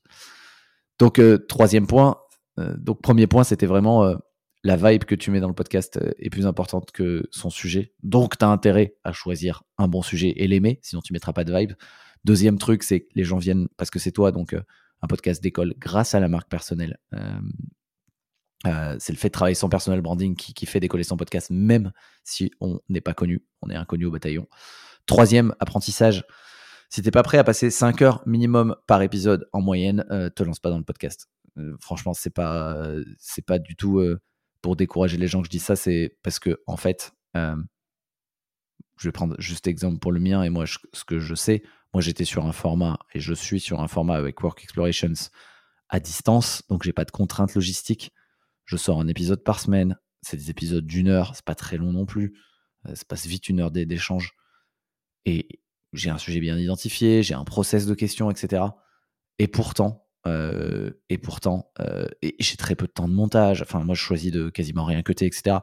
Donc, 0.99 1.19
euh, 1.19 1.39
troisième 1.39 1.87
point. 1.87 2.19
Euh, 2.59 2.77
donc, 2.77 3.01
premier 3.01 3.29
point, 3.29 3.45
c'était 3.45 3.67
vraiment 3.67 4.15
la 4.65 4.77
vibe 4.77 5.05
que 5.05 5.15
tu 5.15 5.31
mets 5.31 5.39
dans 5.39 5.49
le 5.49 5.55
podcast 5.55 6.01
est 6.19 6.31
plus 6.31 6.47
importante 6.47 6.91
que 6.91 7.29
son 7.31 7.51
sujet. 7.51 7.95
Donc, 8.03 8.37
tu 8.37 8.45
as 8.45 8.49
intérêt 8.49 8.97
à 9.05 9.13
choisir 9.13 9.63
un 9.79 9.87
bon 9.87 10.03
sujet 10.03 10.33
et 10.37 10.49
l'aimer, 10.49 10.81
sinon 10.83 11.03
tu 11.03 11.13
mettras 11.13 11.33
pas 11.33 11.45
de 11.45 11.57
vibe. 11.57 11.73
Deuxième 12.25 12.59
truc, 12.59 12.83
c'est 12.83 13.01
que 13.01 13.09
les 13.15 13.23
gens 13.23 13.39
viennent 13.39 13.69
parce 13.77 13.91
que 13.91 14.01
c'est 14.01 14.11
toi, 14.11 14.33
donc 14.33 14.55
un 14.55 15.07
podcast 15.07 15.41
décolle 15.41 15.75
grâce 15.79 16.17
à 16.17 16.21
la 16.21 16.29
marque 16.29 16.49
personnelle. 16.49 16.99
Euh, 18.67 18.97
c'est 18.99 19.13
le 19.13 19.19
fait 19.19 19.29
de 19.29 19.33
travailler 19.33 19.55
son 19.55 19.69
personal 19.69 20.01
branding 20.01 20.35
qui, 20.35 20.67
fait 20.67 20.81
décoller 20.81 21.05
son 21.05 21.17
podcast, 21.17 21.51
même 21.51 21.93
si 22.25 22.51
on 22.61 22.81
n'est 22.89 23.01
pas 23.01 23.15
connu, 23.15 23.45
on 23.63 23.71
est 23.71 23.77
inconnu 23.77 24.07
au 24.07 24.11
bataillon. 24.11 24.47
Troisième 25.07 25.55
apprentissage, 25.61 26.25
si 26.91 27.03
t'es 27.03 27.11
pas 27.11 27.23
prêt 27.23 27.39
à 27.39 27.45
passer 27.45 27.71
5 27.71 28.03
heures 28.03 28.23
minimum 28.27 28.77
par 28.87 29.03
épisode 29.03 29.49
en 29.53 29.61
moyenne, 29.61 30.05
euh, 30.11 30.31
te 30.31 30.43
lance 30.43 30.59
pas 30.59 30.71
dans 30.71 30.79
le 30.79 30.85
podcast. 30.85 31.29
Euh, 31.59 31.77
franchement, 31.81 32.13
c'est 32.13 32.31
pas, 32.31 32.87
c'est 33.19 33.45
pas 33.45 33.59
du 33.59 33.77
tout 33.77 34.03
pour 34.63 34.77
décourager 34.77 35.17
les 35.17 35.29
gens 35.29 35.41
que 35.41 35.47
je 35.47 35.51
dis 35.51 35.61
ça, 35.61 35.77
c'est 35.77 36.19
parce 36.23 36.39
que 36.39 36.61
en 36.67 36.77
fait, 36.77 37.13
je 37.35 39.09
vais 39.09 39.13
prendre 39.13 39.37
juste 39.39 39.67
exemple 39.67 39.99
pour 39.99 40.13
le 40.13 40.21
mien 40.21 40.43
et 40.43 40.51
moi, 40.51 40.65
ce 40.67 41.05
que 41.05 41.19
je 41.19 41.35
sais, 41.35 41.63
moi 41.93 42.01
j'étais 42.01 42.25
sur 42.25 42.47
un 42.47 42.53
format 42.53 42.99
et 43.15 43.21
je 43.21 43.35
suis 43.35 43.61
sur 43.61 43.81
un 43.81 43.89
format 43.89 44.17
avec 44.17 44.43
Work 44.43 44.63
Explorations 44.63 45.31
à 45.89 46.01
distance, 46.01 46.63
donc 46.69 46.83
j'ai 46.83 46.93
pas 46.93 47.05
de 47.05 47.11
contraintes 47.11 47.55
logistiques. 47.55 48.13
Je 48.67 48.77
sors 48.77 49.01
un 49.01 49.09
épisode 49.09 49.43
par 49.43 49.61
semaine. 49.61 49.97
C'est 50.23 50.37
des 50.37 50.51
épisodes 50.51 50.85
d'une 50.85 51.09
heure, 51.09 51.35
c'est 51.35 51.45
pas 51.45 51.55
très 51.55 51.77
long 51.77 51.93
non 51.93 52.05
plus. 52.05 52.37
Euh, 52.87 52.95
ça 52.95 53.05
passe 53.09 53.27
vite 53.27 53.49
une 53.49 53.61
heure 53.61 53.71
d'échange. 53.71 54.33
Et 55.25 55.61
j'ai 55.93 56.11
un 56.11 56.19
sujet 56.19 56.41
bien 56.41 56.59
identifié, 56.59 57.23
j'ai 57.23 57.35
un 57.35 57.45
process 57.45 57.87
de 57.87 57.95
questions, 57.95 58.31
etc. 58.31 58.65
Et 59.39 59.47
pourtant, 59.47 60.07
euh, 60.27 60.91
et 61.09 61.19
pourtant, 61.19 61.71
euh, 61.81 62.07
j'ai 62.41 62.57
très 62.57 62.75
peu 62.75 62.87
de 62.87 62.93
temps 62.93 63.09
de 63.09 63.15
montage. 63.15 63.63
Enfin, 63.63 63.85
moi, 63.85 63.95
je 63.95 64.01
choisis 64.01 64.33
de 64.33 64.51
quasiment 64.51 64.85
rien 64.85 65.03
cuter, 65.03 65.27
etc. 65.27 65.59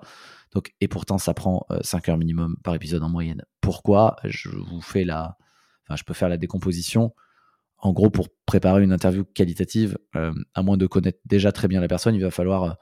Et 0.80 0.88
pourtant, 0.88 1.18
ça 1.18 1.34
prend 1.34 1.66
5 1.82 2.10
heures 2.10 2.18
minimum 2.18 2.58
par 2.64 2.76
épisode 2.76 3.04
en 3.04 3.10
moyenne. 3.10 3.44
Pourquoi? 3.60 4.18
Je 4.24 4.50
vous 4.50 4.82
fais 4.82 5.04
la, 5.04 5.36
enfin, 5.84 5.96
je 5.96 6.04
peux 6.04 6.14
faire 6.14 6.30
la 6.30 6.38
décomposition. 6.38 7.14
En 7.80 7.92
gros, 7.92 8.12
pour 8.12 8.28
préparer 8.46 8.84
une 8.84 8.94
interview 8.94 9.26
qualitative, 9.26 9.98
à 10.14 10.62
moins 10.62 10.78
de 10.78 10.86
connaître 10.86 11.18
déjà 11.26 11.52
très 11.52 11.68
bien 11.68 11.82
la 11.82 11.88
personne, 11.88 12.14
il 12.14 12.22
va 12.22 12.30
falloir 12.30 12.78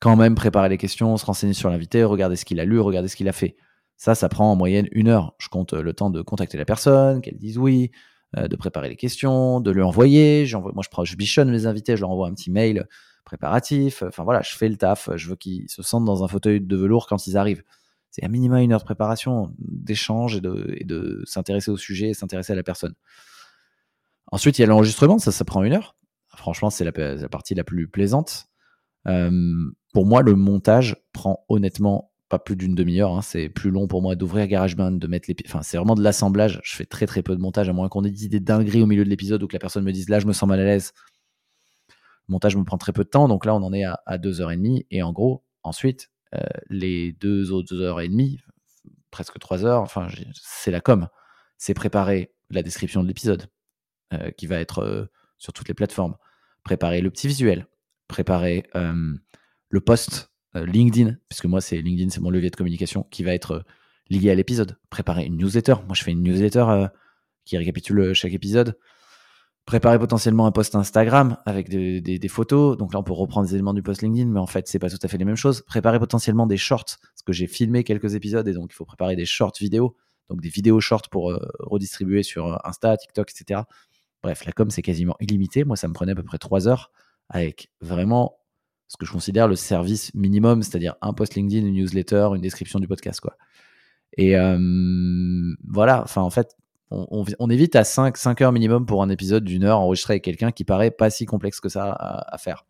quand 0.00 0.16
même 0.16 0.34
préparer 0.34 0.68
les 0.68 0.78
questions, 0.78 1.16
se 1.16 1.26
renseigner 1.26 1.52
sur 1.52 1.70
l'invité, 1.70 2.02
regarder 2.04 2.36
ce 2.36 2.44
qu'il 2.44 2.58
a 2.58 2.64
lu, 2.64 2.80
regarder 2.80 3.08
ce 3.08 3.16
qu'il 3.16 3.28
a 3.28 3.32
fait. 3.32 3.56
Ça, 3.96 4.14
ça 4.14 4.30
prend 4.30 4.50
en 4.50 4.56
moyenne 4.56 4.88
une 4.92 5.08
heure. 5.08 5.34
Je 5.38 5.48
compte 5.48 5.74
le 5.74 5.92
temps 5.92 6.08
de 6.10 6.22
contacter 6.22 6.56
la 6.56 6.64
personne, 6.64 7.20
qu'elle 7.20 7.36
dise 7.36 7.58
oui, 7.58 7.90
euh, 8.38 8.48
de 8.48 8.56
préparer 8.56 8.88
les 8.88 8.96
questions, 8.96 9.60
de 9.60 9.70
lui 9.70 9.82
envoyer. 9.82 10.48
Moi, 10.54 10.82
je, 11.04 11.16
bichonne 11.16 11.50
mes 11.50 11.66
invités, 11.66 11.96
je 11.96 12.00
leur 12.00 12.10
envoie 12.10 12.28
un 12.28 12.32
petit 12.32 12.50
mail 12.50 12.86
préparatif. 13.24 14.02
Enfin 14.02 14.24
voilà, 14.24 14.40
je 14.40 14.56
fais 14.56 14.68
le 14.68 14.76
taf. 14.76 15.10
Je 15.16 15.28
veux 15.28 15.36
qu'ils 15.36 15.68
se 15.68 15.82
sentent 15.82 16.06
dans 16.06 16.24
un 16.24 16.28
fauteuil 16.28 16.60
de 16.60 16.76
velours 16.76 17.06
quand 17.06 17.26
ils 17.26 17.36
arrivent. 17.36 17.62
C'est 18.10 18.24
à 18.24 18.28
minima 18.28 18.62
une 18.62 18.72
heure 18.72 18.80
de 18.80 18.84
préparation, 18.84 19.54
d'échange 19.58 20.36
et 20.36 20.40
de, 20.84 21.22
s'intéresser 21.26 21.70
au 21.70 21.76
sujet 21.76 22.08
et 22.08 22.14
s'intéresser 22.14 22.54
à 22.54 22.56
la 22.56 22.62
personne. 22.62 22.94
Ensuite, 24.32 24.58
il 24.58 24.62
y 24.62 24.64
a 24.64 24.66
l'enregistrement, 24.66 25.18
ça, 25.18 25.30
ça 25.30 25.44
prend 25.44 25.62
une 25.62 25.74
heure. 25.74 25.96
Franchement, 26.36 26.70
c'est 26.70 26.84
la, 26.84 26.92
partie 27.28 27.54
la 27.54 27.64
plus 27.64 27.88
plaisante. 27.88 28.46
Euh, 29.06 29.30
pour 29.92 30.06
moi, 30.06 30.22
le 30.22 30.34
montage 30.34 30.96
prend 31.12 31.44
honnêtement 31.48 32.10
pas 32.30 32.38
plus 32.38 32.56
d'une 32.56 32.74
demi-heure. 32.74 33.12
Hein. 33.12 33.22
C'est 33.22 33.48
plus 33.48 33.70
long 33.70 33.88
pour 33.88 34.00
moi 34.00 34.14
d'ouvrir 34.14 34.46
GarageBand, 34.46 34.92
de 34.92 35.06
mettre 35.06 35.28
les. 35.28 35.36
Enfin, 35.46 35.62
c'est 35.62 35.76
vraiment 35.76 35.96
de 35.96 36.02
l'assemblage. 36.02 36.60
Je 36.62 36.76
fais 36.76 36.86
très 36.86 37.06
très 37.06 37.22
peu 37.22 37.34
de 37.34 37.40
montage, 37.40 37.68
à 37.68 37.72
moins 37.72 37.88
qu'on 37.88 38.04
ait 38.04 38.10
des 38.10 38.40
dingueries 38.40 38.82
au 38.82 38.86
milieu 38.86 39.04
de 39.04 39.10
l'épisode 39.10 39.42
ou 39.42 39.48
que 39.48 39.52
la 39.52 39.58
personne 39.58 39.84
me 39.84 39.92
dise 39.92 40.08
là, 40.08 40.20
je 40.20 40.26
me 40.26 40.32
sens 40.32 40.48
mal 40.48 40.60
à 40.60 40.64
l'aise. 40.64 40.92
Le 42.28 42.32
montage 42.32 42.56
me 42.56 42.64
prend 42.64 42.78
très 42.78 42.92
peu 42.92 43.02
de 43.02 43.08
temps. 43.08 43.26
Donc 43.26 43.44
là, 43.44 43.54
on 43.54 43.62
en 43.62 43.72
est 43.72 43.84
à, 43.84 44.18
deux 44.18 44.40
heures 44.40 44.52
et 44.52 44.56
demie. 44.56 44.86
Et 44.92 45.02
en 45.02 45.12
gros, 45.12 45.44
ensuite, 45.64 46.10
euh, 46.34 46.38
les 46.68 47.12
deux 47.12 47.50
autres 47.50 47.74
heures 47.74 48.00
et 48.00 48.08
demie, 48.08 48.38
presque 49.10 49.38
trois 49.40 49.64
heures, 49.64 49.82
enfin, 49.82 50.06
c'est 50.34 50.70
la 50.70 50.80
com. 50.80 51.08
C'est 51.58 51.74
préparer 51.74 52.32
la 52.50 52.62
description 52.62 53.02
de 53.02 53.08
l'épisode 53.08 53.46
euh, 54.14 54.30
qui 54.30 54.46
va 54.46 54.60
être 54.60 54.84
euh, 54.84 55.06
sur 55.36 55.52
toutes 55.52 55.66
les 55.66 55.74
plateformes. 55.74 56.14
Préparer 56.62 57.00
le 57.00 57.10
petit 57.10 57.26
visuel. 57.26 57.66
Préparer 58.06 58.64
le 59.70 59.80
post 59.80 60.30
euh, 60.56 60.66
LinkedIn, 60.66 61.16
puisque 61.28 61.46
moi, 61.46 61.60
c'est 61.60 61.80
LinkedIn, 61.80 62.10
c'est 62.10 62.20
mon 62.20 62.30
levier 62.30 62.50
de 62.50 62.56
communication 62.56 63.06
qui 63.10 63.22
va 63.22 63.32
être 63.32 63.52
euh, 63.52 63.62
lié 64.10 64.30
à 64.30 64.34
l'épisode. 64.34 64.76
Préparer 64.90 65.24
une 65.24 65.36
newsletter. 65.36 65.74
Moi, 65.86 65.94
je 65.94 66.02
fais 66.02 66.10
une 66.10 66.22
newsletter 66.22 66.66
euh, 66.68 66.88
qui 67.44 67.56
récapitule 67.56 68.12
chaque 68.12 68.32
épisode. 68.32 68.76
préparer 69.64 69.98
potentiellement 70.00 70.46
un 70.46 70.52
post 70.52 70.74
Instagram 70.74 71.36
avec 71.46 71.68
des, 71.68 72.28
photos. 72.28 72.76
Donc 72.76 72.92
là, 72.92 72.98
on 72.98 73.04
peut 73.04 73.12
reprendre 73.12 73.46
des 73.46 73.54
éléments 73.54 73.74
du 73.74 73.82
post 73.82 74.02
LinkedIn, 74.02 74.28
mais 74.28 74.40
en 74.40 74.48
fait, 74.48 74.66
c'est 74.66 74.80
pas 74.80 74.90
tout 74.90 74.98
à 75.00 75.08
fait 75.08 75.18
les 75.18 75.24
mêmes 75.24 75.36
choses. 75.36 75.62
Préparer 75.62 76.00
potentiellement 76.00 76.46
des 76.46 76.56
shorts, 76.56 76.98
parce 77.00 77.22
que 77.24 77.32
j'ai 77.32 77.46
filmé 77.46 77.84
quelques 77.84 78.16
épisodes 78.16 78.46
et 78.48 78.52
donc 78.52 78.70
il 78.72 78.74
faut 78.74 78.84
préparer 78.84 79.14
des 79.14 79.26
shorts 79.26 79.52
vidéo, 79.60 79.96
donc 80.28 80.40
des 80.40 80.48
vidéos 80.48 80.80
shorts 80.80 81.08
pour 81.10 81.32
redistribuer 81.60 82.24
sur 82.24 82.60
Insta, 82.66 82.96
TikTok, 82.96 83.30
etc. 83.30 83.60
Bref, 84.22 84.44
la 84.44 84.52
com, 84.52 84.70
c'est 84.70 84.82
quasiment 84.82 85.14
illimité. 85.20 85.62
Moi, 85.62 85.76
ça 85.76 85.86
me 85.86 85.92
prenait 85.92 86.12
à 86.12 86.16
peu 86.16 86.24
près 86.24 86.38
trois 86.38 86.66
heures 86.66 86.90
avec 87.28 87.70
vraiment 87.80 88.39
ce 88.90 88.96
que 88.96 89.06
je 89.06 89.12
considère 89.12 89.46
le 89.46 89.54
service 89.54 90.12
minimum, 90.14 90.64
c'est-à-dire 90.64 90.96
un 91.00 91.12
post 91.12 91.36
LinkedIn, 91.36 91.64
une 91.64 91.74
newsletter, 91.74 92.30
une 92.34 92.40
description 92.40 92.80
du 92.80 92.88
podcast, 92.88 93.20
quoi. 93.20 93.36
Et 94.16 94.36
euh, 94.36 94.58
voilà, 95.62 96.02
enfin, 96.02 96.22
en 96.22 96.30
fait, 96.30 96.56
on, 96.90 97.50
évite 97.50 97.76
à 97.76 97.84
5, 97.84 98.16
5 98.16 98.40
heures 98.40 98.50
minimum 98.50 98.84
pour 98.84 99.04
un 99.04 99.10
épisode 99.10 99.44
d'une 99.44 99.62
heure 99.62 99.78
enregistré 99.78 100.14
avec 100.14 100.24
quelqu'un 100.24 100.50
qui 100.50 100.64
paraît 100.64 100.90
pas 100.90 101.08
si 101.08 101.24
complexe 101.24 101.60
que 101.60 101.68
ça 101.68 101.92
à, 101.92 102.36
faire. 102.36 102.66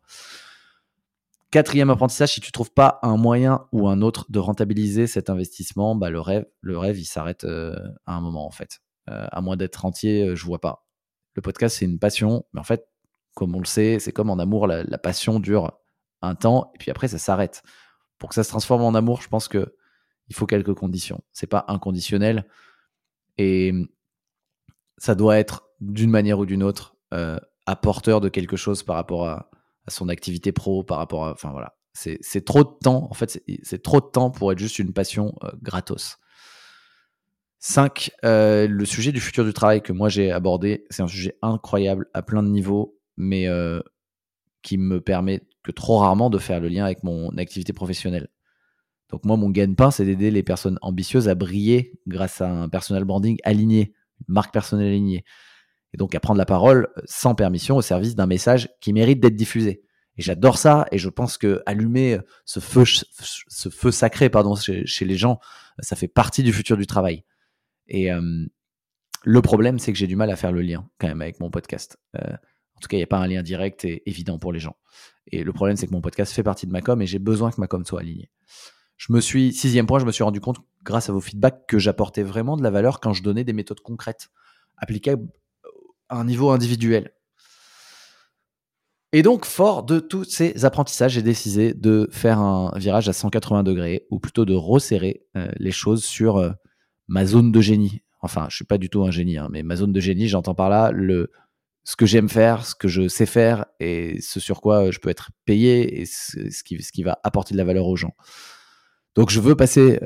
Quatrième 1.49 1.89
apprentissage, 1.89 2.33
si 2.33 2.39
tu 2.39 2.51
trouves 2.51 2.71
pas 2.71 2.99
un 3.01 3.17
moyen 3.17 3.65
ou 3.71 3.87
un 3.89 4.03
autre 4.03 4.27
de 4.29 4.37
rentabiliser 4.37 5.07
cet 5.07 5.31
investissement, 5.31 5.95
bah 5.95 6.11
le 6.11 6.21
rêve, 6.21 6.45
le 6.61 6.77
rêve, 6.77 6.99
il 6.99 7.05
s'arrête 7.05 7.45
euh, 7.45 7.75
à 8.05 8.13
un 8.13 8.21
moment 8.21 8.45
en 8.45 8.51
fait. 8.51 8.79
Euh, 9.09 9.25
à 9.31 9.41
moins 9.41 9.57
d'être 9.57 9.85
entier, 9.85 10.23
euh, 10.27 10.35
je 10.35 10.45
vois 10.45 10.61
pas. 10.61 10.85
Le 11.33 11.41
podcast, 11.41 11.77
c'est 11.79 11.85
une 11.85 11.97
passion, 11.97 12.45
mais 12.53 12.59
en 12.59 12.63
fait, 12.63 12.87
comme 13.33 13.55
on 13.55 13.59
le 13.59 13.65
sait, 13.65 13.97
c'est 13.97 14.11
comme 14.11 14.29
en 14.29 14.37
amour, 14.37 14.67
la, 14.67 14.97
passion 14.99 15.39
dure 15.39 15.71
un 16.21 16.35
temps 16.35 16.71
et 16.75 16.77
puis 16.77 16.91
après 16.91 17.07
ça 17.07 17.17
s'arrête. 17.17 17.63
Pour 18.17 18.29
que 18.29 18.35
ça 18.35 18.43
se 18.43 18.49
transforme 18.49 18.83
en 18.83 18.93
amour, 18.93 19.21
je 19.21 19.27
pense 19.27 19.47
que 19.47 19.75
il 20.29 20.35
faut 20.35 20.45
quelques 20.45 20.73
conditions. 20.73 21.21
C'est 21.33 21.47
pas 21.47 21.65
inconditionnel 21.67 22.45
et 23.37 23.73
ça 24.97 25.15
doit 25.15 25.37
être 25.37 25.67
d'une 25.79 26.11
manière 26.11 26.39
ou 26.39 26.45
d'une 26.45 26.63
autre 26.63 26.95
euh, 27.13 27.39
apporteur 27.65 28.21
de 28.21 28.29
quelque 28.29 28.55
chose 28.55 28.83
par 28.83 28.95
rapport 28.95 29.27
à, 29.27 29.49
son 29.87 30.09
activité 30.09 30.51
pro, 30.51 30.83
par 30.83 30.99
rapport 30.99 31.25
à. 31.25 31.31
Enfin 31.31 31.51
voilà. 31.51 31.75
C'est 31.93 32.45
trop 32.45 32.63
de 32.63 32.69
temps. 32.81 33.07
En 33.09 33.13
fait, 33.13 33.43
c'est 33.63 33.83
trop 33.83 33.99
de 33.99 34.05
temps 34.05 34.29
pour 34.29 34.51
être 34.51 34.59
juste 34.59 34.79
une 34.79 34.93
passion 34.93 35.35
euh, 35.43 35.51
gratos. 35.61 36.17
5. 37.59 38.11
Euh, 38.23 38.67
le 38.67 38.85
sujet 38.85 39.11
du 39.11 39.19
futur 39.19 39.43
du 39.43 39.53
travail 39.53 39.81
que 39.81 39.91
moi 39.91 40.07
j'ai 40.07 40.31
abordé, 40.31 40.85
c'est 40.89 41.01
un 41.01 41.07
sujet 41.07 41.37
incroyable 41.41 42.07
à 42.13 42.21
plein 42.21 42.43
de 42.43 42.47
niveaux, 42.47 42.97
mais 43.17 43.47
qui 44.61 44.77
me 44.77 45.01
permet 45.01 45.41
que 45.63 45.71
trop 45.71 45.97
rarement 45.97 46.29
de 46.29 46.37
faire 46.37 46.59
le 46.59 46.67
lien 46.67 46.85
avec 46.85 47.03
mon 47.03 47.29
activité 47.37 47.73
professionnelle. 47.73 48.29
Donc 49.09 49.25
moi, 49.25 49.37
mon 49.37 49.49
gagne-pain, 49.49 49.91
c'est 49.91 50.05
d'aider 50.05 50.31
les 50.31 50.43
personnes 50.43 50.79
ambitieuses 50.81 51.27
à 51.27 51.35
briller 51.35 51.99
grâce 52.07 52.41
à 52.41 52.49
un 52.49 52.69
personal 52.69 53.03
branding 53.03 53.37
aligné 53.43 53.93
marque 54.27 54.53
personnelle 54.53 54.87
alignée. 54.87 55.25
Et 55.93 55.97
donc 55.97 56.15
à 56.15 56.19
prendre 56.19 56.37
la 56.37 56.45
parole 56.45 56.87
euh, 56.97 57.01
sans 57.05 57.35
permission 57.35 57.75
au 57.75 57.81
service 57.81 58.15
d'un 58.15 58.27
message 58.27 58.69
qui 58.79 58.93
mérite 58.93 59.19
d'être 59.19 59.35
diffusé. 59.35 59.83
Et 60.17 60.21
j'adore 60.21 60.57
ça, 60.57 60.85
et 60.91 60.97
je 60.97 61.09
pense 61.09 61.37
que 61.37 61.61
allumer 61.65 62.15
euh, 62.15 62.21
ce 62.45 62.59
feu, 62.59 62.83
ce 62.85 63.69
feu 63.69 63.91
sacré 63.91 64.29
pardon, 64.29 64.55
chez, 64.55 65.05
les 65.05 65.17
gens, 65.17 65.39
euh, 65.79 65.83
ça 65.83 65.95
fait 65.95 66.07
partie 66.07 66.43
du 66.43 66.53
futur 66.53 66.77
du 66.77 66.87
travail. 66.87 67.25
Et 67.87 68.09
le 69.23 69.41
problème, 69.41 69.77
c'est 69.77 69.91
que 69.91 69.97
j'ai 69.97 70.07
du 70.07 70.15
mal 70.15 70.29
à 70.29 70.37
faire 70.37 70.53
le 70.53 70.61
lien 70.61 70.87
quand 70.97 71.09
même 71.09 71.21
avec 71.21 71.41
mon 71.41 71.49
podcast. 71.49 71.97
Tout 72.81 72.89
cas, 72.89 72.97
il 72.97 72.99
n'y 72.99 73.05
a 73.05 73.07
pas 73.07 73.19
un 73.19 73.27
lien 73.27 73.43
direct 73.43 73.85
et 73.85 74.03
évident 74.09 74.37
pour 74.37 74.51
les 74.51 74.59
gens. 74.59 74.75
Et 75.27 75.43
le 75.43 75.53
problème, 75.53 75.77
c'est 75.77 75.87
que 75.87 75.93
mon 75.93 76.01
podcast 76.01 76.33
fait 76.33 76.43
partie 76.43 76.67
de 76.67 76.71
ma 76.71 76.81
com 76.81 77.01
et 77.01 77.07
j'ai 77.07 77.19
besoin 77.19 77.51
que 77.51 77.61
ma 77.61 77.67
com 77.67 77.85
soit 77.85 78.01
alignée 78.01 78.29
je 79.01 79.11
me 79.11 79.19
suis, 79.19 79.51
sixième 79.51 79.87
point, 79.87 79.97
je 79.97 80.05
me 80.05 80.11
suis 80.11 80.23
rendu 80.23 80.39
compte, 80.41 80.57
grâce 80.83 81.09
à 81.09 81.11
vos 81.11 81.21
feedbacks, 81.21 81.65
que 81.65 81.79
j'apportais 81.79 82.21
vraiment 82.21 82.55
de 82.55 82.61
la 82.61 82.69
valeur 82.69 82.99
quand 82.99 83.13
je 83.13 83.23
donnais 83.23 83.43
des 83.43 83.51
méthodes 83.51 83.79
concrètes, 83.79 84.29
applicables 84.77 85.27
à 86.07 86.17
un 86.17 86.25
niveau 86.25 86.51
individuel. 86.51 87.11
Et 89.11 89.23
donc, 89.23 89.45
fort 89.45 89.81
de 89.81 89.99
tous 89.99 90.25
ces 90.25 90.65
apprentissages, 90.65 91.13
j'ai 91.13 91.23
décidé 91.23 91.73
de 91.73 92.07
faire 92.11 92.37
un 92.37 92.77
virage 92.77 93.09
à 93.09 93.13
180 93.13 93.63
degrés, 93.63 94.05
ou 94.11 94.19
plutôt 94.19 94.45
de 94.45 94.53
resserrer 94.53 95.25
euh, 95.35 95.51
les 95.57 95.71
choses 95.71 96.03
sur 96.03 96.37
euh, 96.37 96.51
ma 97.07 97.25
zone 97.25 97.51
de 97.51 97.59
génie. 97.59 98.03
Enfin, 98.21 98.45
je 98.49 98.55
suis 98.57 98.65
pas 98.65 98.77
du 98.77 98.91
tout 98.91 99.03
un 99.03 99.09
génie, 99.09 99.39
hein, 99.39 99.47
mais 99.49 99.63
ma 99.63 99.77
zone 99.77 99.93
de 99.93 99.99
génie, 99.99 100.27
j'entends 100.27 100.53
par 100.53 100.69
là 100.69 100.91
le, 100.91 101.31
ce 101.83 101.95
que 101.95 102.05
j'aime 102.05 102.29
faire, 102.29 102.65
ce 102.65 102.75
que 102.75 102.87
je 102.87 103.07
sais 103.07 103.25
faire, 103.25 103.65
et 103.79 104.21
ce 104.21 104.39
sur 104.39 104.61
quoi 104.61 104.91
je 104.91 104.99
peux 104.99 105.09
être 105.09 105.31
payé, 105.45 106.01
et 106.01 106.05
ce, 106.05 106.63
qui, 106.63 107.03
va 107.03 107.19
apporter 107.23 107.53
de 107.53 107.57
la 107.57 107.63
valeur 107.63 107.87
aux 107.87 107.95
gens. 107.95 108.13
Donc 109.15 109.29
je 109.29 109.39
veux 109.39 109.55
passer 109.55 109.99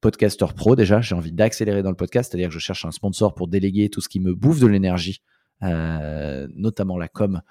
podcaster 0.00 0.46
pro 0.56 0.76
déjà, 0.76 1.00
j'ai 1.00 1.14
envie 1.14 1.32
d'accélérer 1.32 1.82
dans 1.82 1.90
le 1.90 1.96
podcast, 1.96 2.30
c'est-à-dire 2.30 2.48
que 2.48 2.54
je 2.54 2.58
cherche 2.58 2.84
un 2.84 2.90
sponsor 2.90 3.34
pour 3.34 3.48
déléguer 3.48 3.90
tout 3.90 4.00
ce 4.00 4.08
qui 4.08 4.20
me 4.20 4.34
bouffe 4.34 4.60
de 4.60 4.66
l'énergie, 4.66 5.22
notamment 5.60 6.96
la 6.96 7.08
com, 7.08 7.42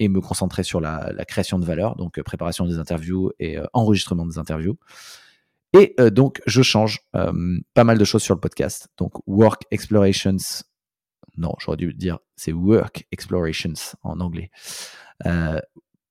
et 0.00 0.08
me 0.08 0.20
concentrer 0.20 0.64
sur 0.64 0.80
la, 0.80 1.12
création 1.26 1.58
de 1.58 1.64
valeur, 1.64 1.96
donc 1.96 2.20
préparation 2.22 2.66
des 2.66 2.78
interviews 2.78 3.30
et 3.38 3.58
enregistrement 3.72 4.26
des 4.26 4.38
interviews. 4.38 4.76
Et 5.72 5.94
donc 6.10 6.42
je 6.46 6.62
change 6.62 7.00
pas 7.12 7.84
mal 7.84 7.98
de 7.98 8.04
choses 8.04 8.22
sur 8.22 8.34
le 8.34 8.40
podcast. 8.40 8.88
Donc 8.98 9.12
Work 9.26 9.62
Explorations, 9.70 10.36
non, 11.36 11.54
j'aurais 11.58 11.76
dû 11.76 11.92
dire 11.92 12.18
c'est 12.36 12.52
Work 12.52 13.06
Explorations 13.12 13.96
en 14.02 14.20
anglais. 14.20 14.50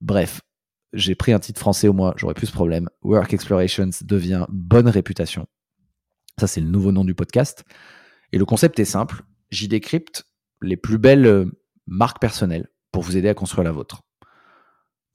bref, 0.01 0.41
j'ai 0.93 1.15
pris 1.15 1.33
un 1.33 1.39
titre 1.39 1.59
français 1.59 1.87
au 1.87 1.93
moins, 1.93 2.13
j'aurais 2.17 2.35
plus 2.35 2.47
ce 2.47 2.51
problème. 2.51 2.89
Work 3.01 3.33
Explorations 3.33 3.89
devient 4.03 4.45
bonne 4.49 4.87
réputation. 4.87 5.47
Ça, 6.39 6.47
c'est 6.47 6.61
le 6.61 6.67
nouveau 6.67 6.91
nom 6.91 7.03
du 7.03 7.15
podcast. 7.15 7.63
Et 8.31 8.37
le 8.37 8.45
concept 8.45 8.79
est 8.79 8.85
simple. 8.85 9.23
J'y 9.51 9.67
décrypte 9.67 10.25
les 10.61 10.77
plus 10.77 10.97
belles 10.97 11.25
euh, 11.25 11.45
marques 11.85 12.19
personnelles 12.19 12.69
pour 12.91 13.03
vous 13.03 13.17
aider 13.17 13.29
à 13.29 13.33
construire 13.33 13.63
la 13.63 13.71
vôtre. 13.71 14.01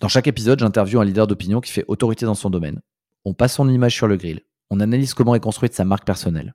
Dans 0.00 0.09
chaque 0.09 0.29
épisode, 0.29 0.61
j'interviewe 0.61 1.00
un 1.00 1.05
leader 1.05 1.27
d'opinion 1.27 1.61
qui 1.61 1.73
fait 1.73 1.85
autorité 1.88 2.25
dans 2.25 2.35
son 2.35 2.50
domaine. 2.50 2.81
On 3.25 3.35
passe 3.35 3.55
son 3.55 3.69
image 3.69 3.95
sur 3.95 4.07
le 4.07 4.17
grill. 4.17 4.43
On 4.71 4.81
analyse 4.81 5.15
comment 5.15 5.35
est 5.35 5.41
construite 5.41 5.75
sa 5.75 5.85
marque 5.85 6.05
personnelle. 6.05 6.55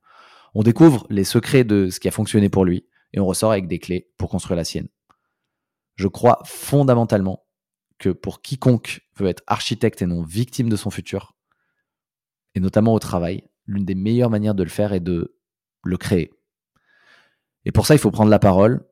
On 0.53 0.63
découvre 0.63 1.05
les 1.09 1.23
secrets 1.23 1.63
de 1.63 1.89
ce 1.89 1.99
qui 1.99 2.07
a 2.07 2.11
fonctionné 2.11 2.47
pour 2.47 2.63
lui 2.63 2.85
et 3.13 3.19
on 3.19 3.25
ressort 3.25 3.51
avec 3.51 3.67
des 3.67 3.79
clés 3.79 4.11
pour 4.17 4.29
construire 4.29 4.57
la 4.57 4.63
sienne. 4.63 4.89
Je 5.95 6.07
crois 6.07 6.39
fondamentalement 6.45 7.45
que 7.99 8.09
pour 8.09 8.41
quiconque 8.41 9.01
veut 9.15 9.27
être 9.27 9.43
architecte 9.47 10.01
et 10.01 10.05
non 10.05 10.23
victime 10.23 10.69
de 10.69 10.75
son 10.75 10.89
futur, 10.89 11.35
et 12.55 12.59
notamment 12.59 12.93
au 12.93 12.99
travail, 12.99 13.47
l'une 13.65 13.85
des 13.85 13.95
meilleures 13.95 14.29
manières 14.29 14.55
de 14.55 14.63
le 14.63 14.69
faire 14.69 14.93
est 14.93 14.99
de 14.99 15.37
le 15.83 15.97
créer. 15.97 16.31
Et 17.65 17.71
pour 17.71 17.85
ça, 17.85 17.95
il 17.95 17.99
faut 17.99 18.11
prendre 18.11 18.31
la 18.31 18.39
parole, 18.39 18.85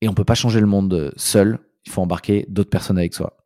et 0.00 0.08
on 0.08 0.12
ne 0.12 0.16
peut 0.16 0.24
pas 0.24 0.34
changer 0.34 0.60
le 0.60 0.66
monde 0.66 1.12
seul, 1.16 1.58
il 1.84 1.92
faut 1.92 2.02
embarquer 2.02 2.46
d'autres 2.48 2.70
personnes 2.70 2.98
avec 2.98 3.14
soi. 3.14 3.39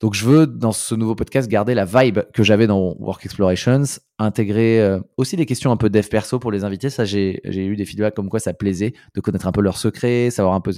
Donc 0.00 0.14
je 0.14 0.24
veux, 0.24 0.46
dans 0.46 0.72
ce 0.72 0.94
nouveau 0.94 1.14
podcast, 1.14 1.48
garder 1.48 1.74
la 1.74 1.84
vibe 1.84 2.20
que 2.32 2.44
j'avais 2.44 2.66
dans 2.68 2.94
Work 3.00 3.24
Explorations, 3.24 3.82
intégrer 4.18 4.80
euh, 4.80 5.00
aussi 5.16 5.34
des 5.34 5.44
questions 5.44 5.72
un 5.72 5.76
peu 5.76 5.90
dev 5.90 6.06
perso 6.06 6.38
pour 6.38 6.52
les 6.52 6.62
invités. 6.62 6.88
Ça, 6.88 7.04
j'ai 7.04 7.40
eu 7.44 7.74
des 7.74 7.84
feedbacks 7.84 8.14
comme 8.14 8.28
quoi 8.28 8.38
ça 8.38 8.54
plaisait 8.54 8.94
de 9.14 9.20
connaître 9.20 9.46
un 9.46 9.52
peu 9.52 9.60
leurs 9.60 9.78
secrets, 9.78 10.30
savoir 10.30 10.54
un 10.54 10.60
peu 10.60 10.72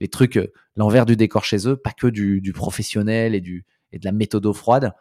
les 0.00 0.08
trucs, 0.08 0.36
euh, 0.36 0.52
l'envers 0.76 1.06
du 1.06 1.16
décor 1.16 1.44
chez 1.44 1.66
eux, 1.66 1.76
pas 1.76 1.92
que 1.92 2.06
du, 2.06 2.52
professionnel 2.52 3.34
et, 3.34 3.40
du, 3.40 3.64
et 3.92 3.98
de 3.98 4.04
la 4.04 4.12
méthode 4.12 4.52
froide. 4.52 4.92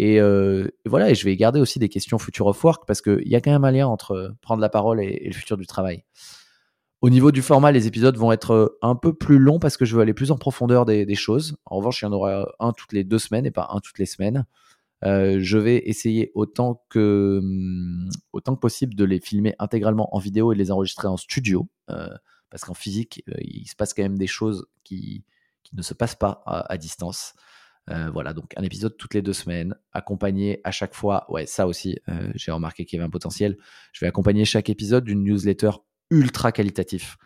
Euh, 0.00 0.68
et, 0.84 0.88
voilà, 0.88 1.10
et 1.10 1.14
je 1.14 1.24
vais 1.24 1.36
garder 1.36 1.60
aussi 1.60 1.78
des 1.78 1.88
questions 1.88 2.18
future 2.18 2.46
of 2.46 2.62
work 2.62 2.86
parce 2.86 3.00
qu'il 3.00 3.26
y 3.26 3.34
a 3.34 3.40
quand 3.40 3.50
même 3.50 3.64
un 3.64 3.70
lien 3.70 3.86
entre 3.86 4.12
euh, 4.12 4.28
prendre 4.42 4.60
la 4.60 4.68
parole 4.68 5.00
et, 5.00 5.24
le 5.26 5.32
futur 5.32 5.56
du 5.56 5.66
travail. 5.66 6.04
Au 7.00 7.10
niveau 7.10 7.30
du 7.30 7.42
format, 7.42 7.70
les 7.70 7.86
épisodes 7.86 8.16
vont 8.16 8.32
être 8.32 8.78
un 8.82 8.96
peu 8.96 9.14
plus 9.14 9.38
longs 9.38 9.60
parce 9.60 9.76
que 9.76 9.84
je 9.84 9.94
veux 9.94 10.02
aller 10.02 10.14
plus 10.14 10.30
en 10.32 10.36
profondeur 10.36 10.84
des, 10.84 11.14
choses. 11.14 11.56
En 11.64 11.76
revanche, 11.76 12.02
il 12.02 12.06
y 12.06 12.08
en 12.08 12.12
aura 12.12 12.46
un 12.58 12.72
toutes 12.72 12.92
les 12.92 13.04
deux 13.04 13.20
semaines 13.20 13.46
et 13.46 13.52
pas 13.52 13.68
un 13.70 13.78
toutes 13.78 13.98
les 14.00 14.06
semaines. 14.06 14.46
je 15.02 15.58
vais 15.58 15.76
essayer 15.88 16.32
autant 16.34 16.82
que, 16.88 17.38
hum, 17.40 18.08
autant 18.32 18.56
que 18.56 18.60
possible 18.60 18.94
de 18.96 19.04
les 19.04 19.20
filmer 19.20 19.54
intégralement 19.60 20.14
en 20.14 20.18
vidéo 20.18 20.52
et 20.52 20.56
de 20.56 20.58
les 20.58 20.72
enregistrer 20.72 21.06
en 21.06 21.16
studio 21.16 21.68
parce 22.50 22.64
qu'en 22.64 22.74
physique, 22.74 23.22
euh, 23.28 23.34
il 23.40 23.66
se 23.66 23.76
passe 23.76 23.94
quand 23.94 24.02
même 24.02 24.18
des 24.18 24.26
choses 24.26 24.66
qui, 24.84 25.24
ne 25.74 25.82
se 25.82 25.92
passent 25.92 26.14
pas 26.14 26.42
à, 26.46 26.78
distance. 26.78 27.34
Euh, 27.90 28.08
voilà, 28.10 28.32
donc 28.32 28.54
un 28.56 28.62
épisode 28.62 28.96
toutes 28.96 29.12
les 29.12 29.20
deux 29.20 29.34
semaines, 29.34 29.74
accompagné 29.92 30.62
à 30.64 30.70
chaque 30.70 30.94
fois, 30.94 31.30
ouais, 31.30 31.44
ça 31.44 31.66
aussi, 31.66 31.98
euh, 32.08 32.32
j'ai 32.34 32.52
remarqué 32.52 32.86
qu'il 32.86 32.96
y 32.96 33.00
avait 33.00 33.06
un 33.06 33.10
potentiel. 33.10 33.58
Je 33.92 34.02
vais 34.02 34.08
accompagner 34.08 34.46
chaque 34.46 34.70
épisode 34.70 35.04
d'une 35.04 35.22
newsletter 35.22 35.72
ultra 36.10 36.52
qualitatif. 36.52 37.16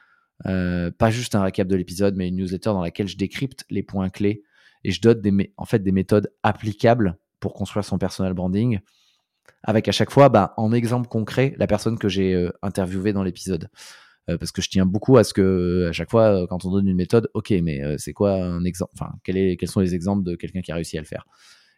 pas 0.45 1.11
juste 1.11 1.35
un 1.35 1.43
récap 1.43 1.69
de 1.69 1.77
l'épisode, 1.77 2.17
mais 2.17 2.29
une 2.29 2.37
newsletter 2.37 2.71
dans 2.71 2.83
laquelle 2.83 3.09
je 3.09 3.17
décrypte 3.17 3.65
les 3.71 3.83
points 3.83 4.11
clés 4.11 4.43
et 4.85 4.91
je 4.91 5.01
donne 5.01 5.21
des, 5.21 5.53
en 5.57 5.65
fait 5.65 5.79
des 5.81 5.93
méthodes 5.93 6.33
applicables 6.43 7.17
pour 7.39 7.55
construire 7.55 7.85
son 7.85 7.99
personal 7.99 8.35
branding, 8.35 8.81
avec 9.63 9.89
à 9.89 9.93
chaque 9.93 10.11
fois, 10.11 10.29
bah, 10.29 10.55
en 10.57 10.73
exemple 10.73 11.09
concret, 11.09 11.55
la 11.59 11.67
personne 11.67 11.99
que 11.99 12.09
j'ai 12.09 12.49
interviewée 12.63 13.13
dans 13.13 13.23
l'épisode. 13.23 13.69
Euh, 14.31 14.39
parce 14.39 14.53
que 14.53 14.63
je 14.63 14.71
tiens 14.71 14.87
beaucoup 14.87 15.17
à 15.17 15.25
ce 15.25 15.35
que 15.35 15.89
à 15.89 15.93
chaque 15.93 16.11
fois 16.11 16.43
euh, 16.43 16.47
quand 16.47 16.65
on 16.65 16.71
donne 16.71 16.87
une 16.87 16.97
méthode, 16.97 17.29
ok, 17.35 17.51
mais 17.63 17.83
euh, 17.83 17.97
c'est 17.99 18.13
quoi 18.13 18.35
un 18.35 18.65
exemple 18.65 18.93
Enfin, 18.95 19.13
quels 19.25 19.59
sont 19.67 19.81
les 19.81 19.95
exemples 19.95 20.23
de 20.23 20.37
quelqu'un 20.37 20.61
qui 20.61 20.71
a 20.71 20.77
réussi 20.77 20.97
à 20.97 21.01
le 21.01 21.07
faire? 21.07 21.27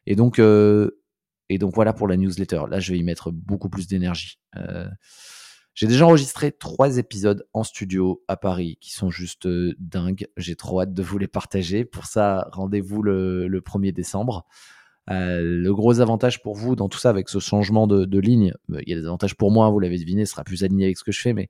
Et 0.07 0.15
donc 0.15 0.39
et 0.39 1.59
donc 1.59 1.75
voilà 1.75 1.93
pour 1.95 2.09
la 2.09 2.17
newsletter. 2.17 2.63
Là, 2.69 2.81
je 2.81 2.93
vais 2.93 2.99
y 2.99 3.03
mettre 3.03 3.31
beaucoup 3.31 3.71
plus 3.71 3.87
d'énergie. 3.87 4.39
J'ai 5.75 5.89
déjà 5.89 6.07
enregistré 6.07 6.53
trois 6.53 6.99
épisodes 6.99 7.49
en 7.53 7.65
studio 7.65 8.23
à 8.29 8.37
Paris 8.37 8.79
qui 8.81 8.93
sont 8.93 9.11
juste 9.11 9.47
euh, 9.47 9.75
dingues. 9.81 10.29
J'ai 10.37 10.55
trop 10.55 10.81
hâte 10.81 10.95
de 10.95 11.03
vous 11.03 11.19
les 11.19 11.27
partager. 11.27 11.85
Pour 11.85 12.07
ça, 12.07 12.49
rendez-vous 12.53 13.03
le, 13.03 13.49
1er 13.49 13.93
décembre. 13.93 14.47
Euh, 15.11 15.41
le 15.43 15.75
gros 15.75 15.99
avantage 16.01 16.43
pour 16.43 16.55
vous 16.55 16.77
dans 16.77 16.89
tout 16.89 16.99
ça, 16.99 17.11
avec 17.11 17.29
ce 17.29 17.41
changement 17.41 17.89
de, 17.89 18.19
ligne, 18.21 18.55
euh, 18.71 18.81
il 18.87 18.91
y 18.91 18.97
a 18.97 19.01
des 19.01 19.07
avantages 19.07 19.35
pour 19.35 19.51
moi, 19.51 19.69
vous 19.69 19.81
l'avez 19.81 19.99
deviné, 19.99 20.25
ce 20.27 20.33
sera 20.33 20.45
plus 20.45 20.63
aligné 20.63 20.85
avec 20.85 20.97
ce 20.97 21.03
que 21.03 21.13
je 21.13 21.21
fais, 21.21 21.33
mais 21.33 21.49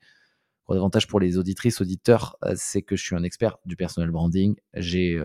gros 0.64 0.75
avantage 0.75 1.07
pour 1.07 1.21
les 1.21 1.37
auditrices, 1.37 1.83
auditeurs, 1.83 2.38
c'est 2.54 2.81
que 2.81 2.97
je 2.97 3.04
suis 3.04 3.14
un 3.14 3.23
expert 3.23 3.59
du 3.66 3.76
personal 3.76 4.11
branding. 4.11 4.57
J'ai 4.73 5.23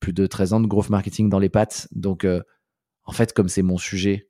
plus 0.00 0.12
de 0.12 0.26
13 0.26 0.52
ans 0.52 0.60
de 0.60 0.66
growth 0.66 0.90
marketing 0.90 1.30
dans 1.30 1.38
les 1.38 1.48
pattes. 1.48 1.88
Donc, 1.92 2.26
en 3.04 3.12
fait, 3.12 3.32
comme 3.32 3.48
c'est 3.48 3.62
mon 3.62 3.78
sujet, 3.78 4.28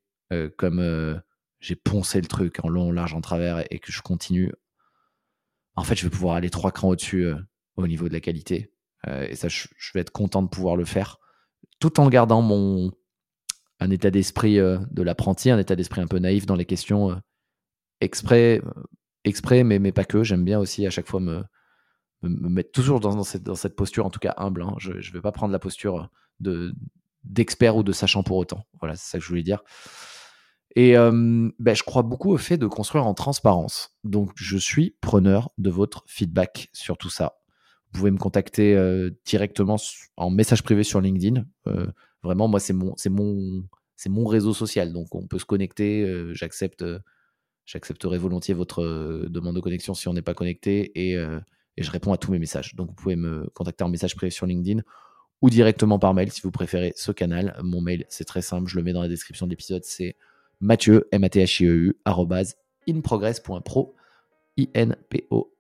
comme 0.56 1.20
j'ai 1.60 1.76
poncé 1.76 2.20
le 2.20 2.26
truc 2.26 2.64
en 2.64 2.68
long, 2.68 2.92
large, 2.92 3.14
en 3.14 3.20
travers 3.20 3.64
et, 3.70 3.78
que 3.78 3.92
je 3.92 4.02
continue, 4.02 4.52
en 5.76 5.84
fait, 5.84 5.94
je 5.94 6.04
vais 6.04 6.10
pouvoir 6.10 6.36
aller 6.36 6.50
trois 6.50 6.72
crans 6.72 6.90
au-dessus 6.90 7.24
euh, 7.24 7.36
au 7.76 7.86
niveau 7.86 8.08
de 8.08 8.12
la 8.12 8.20
qualité. 8.20 8.72
Euh, 9.06 9.26
et 9.28 9.36
ça, 9.36 9.48
je, 9.48 9.68
vais 9.94 10.00
être 10.00 10.10
content 10.10 10.42
de 10.42 10.48
pouvoir 10.48 10.76
le 10.76 10.84
faire, 10.84 11.18
tout 11.78 12.00
en 12.00 12.08
gardant 12.08 12.42
mon 12.42 12.92
un 13.80 13.90
état 13.90 14.10
d'esprit 14.10 14.58
euh, 14.58 14.78
de 14.90 15.02
l'apprenti, 15.02 15.50
un 15.50 15.58
état 15.58 15.76
d'esprit 15.76 16.00
un 16.00 16.08
peu 16.08 16.18
naïf 16.18 16.46
dans 16.46 16.56
les 16.56 16.64
questions 16.64 17.20
exprès, 18.00 18.60
exprès, 19.24 19.62
mais, 19.62 19.78
mais 19.78 19.92
pas 19.92 20.04
que. 20.04 20.24
J'aime 20.24 20.44
bien 20.44 20.58
aussi 20.58 20.84
à 20.84 20.90
chaque 20.90 21.06
fois 21.06 21.20
me, 21.20 21.44
me, 22.22 22.48
mettre 22.48 22.72
toujours 22.72 23.00
dans, 23.00 23.22
cette, 23.22 23.44
dans, 23.44 23.54
cette, 23.54 23.76
posture, 23.76 24.04
en 24.04 24.10
tout 24.10 24.18
cas 24.18 24.34
humble. 24.36 24.62
Hein. 24.62 24.74
Je 24.78 24.92
ne 24.92 25.12
vais 25.12 25.20
pas 25.20 25.32
prendre 25.32 25.52
la 25.52 25.58
posture 25.58 26.10
de 26.40 26.74
d'expert 27.24 27.76
ou 27.76 27.82
de 27.82 27.92
sachant 27.92 28.22
pour 28.22 28.36
autant. 28.36 28.66
Voilà, 28.80 28.96
c'est 28.96 29.10
ça 29.10 29.18
que 29.18 29.24
je 29.24 29.28
voulais 29.28 29.42
dire. 29.42 29.62
Et 30.76 30.94
ben, 30.94 31.74
je 31.74 31.82
crois 31.82 32.02
beaucoup 32.02 32.32
au 32.32 32.36
fait 32.36 32.56
de 32.56 32.66
construire 32.66 33.06
en 33.06 33.14
transparence. 33.14 33.96
Donc, 34.04 34.30
je 34.36 34.56
suis 34.56 34.96
preneur 35.00 35.50
de 35.58 35.70
votre 35.70 36.04
feedback 36.06 36.68
sur 36.72 36.98
tout 36.98 37.10
ça. 37.10 37.38
Vous 37.86 38.00
pouvez 38.00 38.10
me 38.10 38.18
contacter 38.18 38.78
directement 39.24 39.76
en 40.16 40.30
message 40.30 40.62
privé 40.62 40.84
sur 40.84 41.00
LinkedIn. 41.00 41.44
vraiment, 42.22 42.48
moi, 42.48 42.60
c'est 42.60 42.74
mon, 42.74 44.24
réseau 44.24 44.54
social. 44.54 44.92
Donc, 44.92 45.14
on 45.14 45.26
peut 45.26 45.38
se 45.38 45.46
connecter. 45.46 46.06
j'accepte, 46.32 46.84
j'accepterai 47.64 48.18
volontiers 48.18 48.54
votre 48.54 49.26
demande 49.28 49.56
de 49.56 49.60
connexion 49.60 49.94
si 49.94 50.06
on 50.08 50.12
n'est 50.12 50.22
pas 50.22 50.34
connecté 50.34 50.92
et, 50.94 51.12
et, 51.12 51.82
je 51.82 51.90
réponds 51.90 52.12
à 52.12 52.18
tous 52.18 52.30
mes 52.30 52.38
messages. 52.38 52.74
Donc, 52.74 52.88
vous 52.88 52.94
pouvez 52.94 53.16
me 53.16 53.48
contacter 53.54 53.84
en 53.84 53.88
message 53.88 54.14
privé 54.14 54.30
sur 54.30 54.46
LinkedIn 54.46 54.82
ou 55.40 55.50
directement 55.50 55.98
par 55.98 56.14
mail 56.14 56.30
si 56.30 56.40
vous 56.42 56.50
préférez 56.50 56.92
ce 56.96 57.12
canal. 57.12 57.56
Mon 57.62 57.80
mail, 57.80 58.04
c'est 58.08 58.24
très 58.24 58.42
simple. 58.42 58.68
Je 58.68 58.76
le 58.76 58.82
mets 58.82 58.92
dans 58.92 59.02
la 59.02 59.08
description 59.08 59.46
de 59.46 59.50
l'épisode. 59.50 59.84
C'est 59.84 60.16
Mathieu, 60.60 61.06
m 61.12 61.24
a 61.24 61.28
t 61.28 61.40
h 61.40 61.60
i 61.60 61.64
e 61.64 61.68
u 61.68 61.94
inprogress.pro, 62.88 63.94
I-N-P-O, 64.56 65.52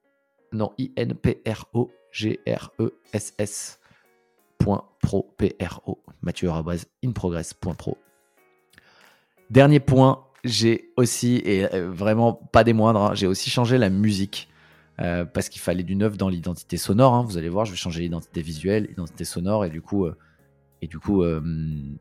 non, 0.52 0.72
I-N-P-R-O-G-R-E-S-S. 0.78 1.88
Pro, 4.58 5.34
P-R-O, 5.38 5.98
Mathieu, 6.20 6.50
inprogress.pro. 7.04 7.96
Dernier 9.50 9.80
point, 9.80 10.26
j'ai 10.44 10.90
aussi, 10.96 11.40
et 11.44 11.72
euh, 11.74 11.90
vraiment 11.90 12.34
pas 12.34 12.64
des 12.64 12.72
moindres, 12.74 13.02
hein, 13.02 13.14
j'ai 13.14 13.26
aussi 13.26 13.48
changé 13.50 13.78
la 13.78 13.88
musique. 13.88 14.48
Euh, 15.00 15.24
parce 15.24 15.48
qu'il 15.48 15.60
fallait 15.60 15.84
du 15.84 15.94
neuf 15.94 16.16
dans 16.16 16.28
l'identité 16.28 16.76
sonore. 16.76 17.14
Hein. 17.14 17.22
Vous 17.22 17.38
allez 17.38 17.48
voir, 17.48 17.64
je 17.64 17.70
vais 17.70 17.76
changer 17.76 18.00
l'identité 18.00 18.42
visuelle, 18.42 18.86
l'identité 18.88 19.24
sonore, 19.24 19.64
et 19.64 19.70
du 19.70 19.80
coup, 19.80 20.06
euh, 20.06 20.18
et 20.80 20.86
du 20.86 20.98
coup, 20.98 21.22
euh, 21.22 21.40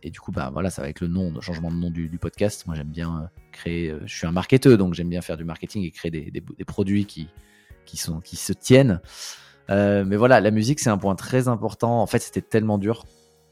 et 0.03 0.11
du 0.11 0.19
coup, 0.19 0.31
bah 0.31 0.49
voilà, 0.53 0.69
ça 0.69 0.81
va 0.81 0.85
avec 0.85 1.01
le 1.01 1.07
nom, 1.07 1.31
le 1.33 1.41
changement 1.41 1.71
de 1.71 1.75
nom 1.75 1.89
du, 1.89 2.09
podcast. 2.19 2.65
Moi, 2.67 2.75
j'aime 2.75 2.89
bien 2.89 3.21
euh, 3.23 3.39
créer. 3.51 3.89
Euh, 3.89 3.99
je 4.05 4.15
suis 4.15 4.27
un 4.27 4.31
marketeur, 4.31 4.77
donc 4.77 4.93
j'aime 4.93 5.09
bien 5.09 5.21
faire 5.21 5.37
du 5.37 5.45
marketing 5.45 5.83
et 5.83 5.91
créer 5.91 6.11
des, 6.11 6.31
des, 6.31 6.65
produits 6.65 7.05
qui 7.05 7.27
qui 7.85 7.97
sont 7.97 8.19
qui 8.19 8.35
se 8.35 8.53
tiennent. 8.53 9.01
mais 9.69 10.15
voilà, 10.15 10.41
la 10.41 10.51
musique, 10.51 10.79
c'est 10.79 10.89
un 10.89 10.97
point 10.97 11.15
très 11.15 11.47
important. 11.47 12.01
En 12.01 12.07
fait, 12.07 12.19
c'était 12.19 12.41
tellement 12.41 12.77
dur 12.77 13.05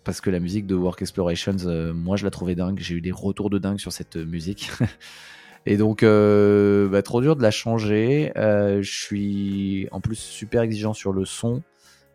parce 0.03 0.21
que 0.21 0.29
la 0.29 0.39
musique 0.39 0.67
de 0.67 0.75
Work 0.75 1.01
Explorations, 1.01 1.93
moi, 1.93 2.17
je 2.17 2.23
la 2.23 2.31
trouvais 2.31 2.53
dingue. 2.53 2.77
J'ai 2.79 2.95
eu 2.95 3.01
des 3.01 3.11
retours 3.11 3.49
de 3.49 3.57
dingue 3.57 3.79
sur 3.79 3.91
cette 3.91 4.17
musique. 4.17 4.69
Et 5.65 5.77
donc, 5.77 6.03
bah, 6.03 7.01
trop 7.01 7.21
dur 7.21 7.35
de 7.35 7.41
la 7.41 7.49
changer. 7.49 8.31
je 8.35 8.81
suis 8.83 9.87
en 9.91 10.01
plus 10.01 10.17
super 10.17 10.61
exigeant 10.61 10.93
sur 10.93 11.13
le 11.13 11.25
son. 11.25 11.63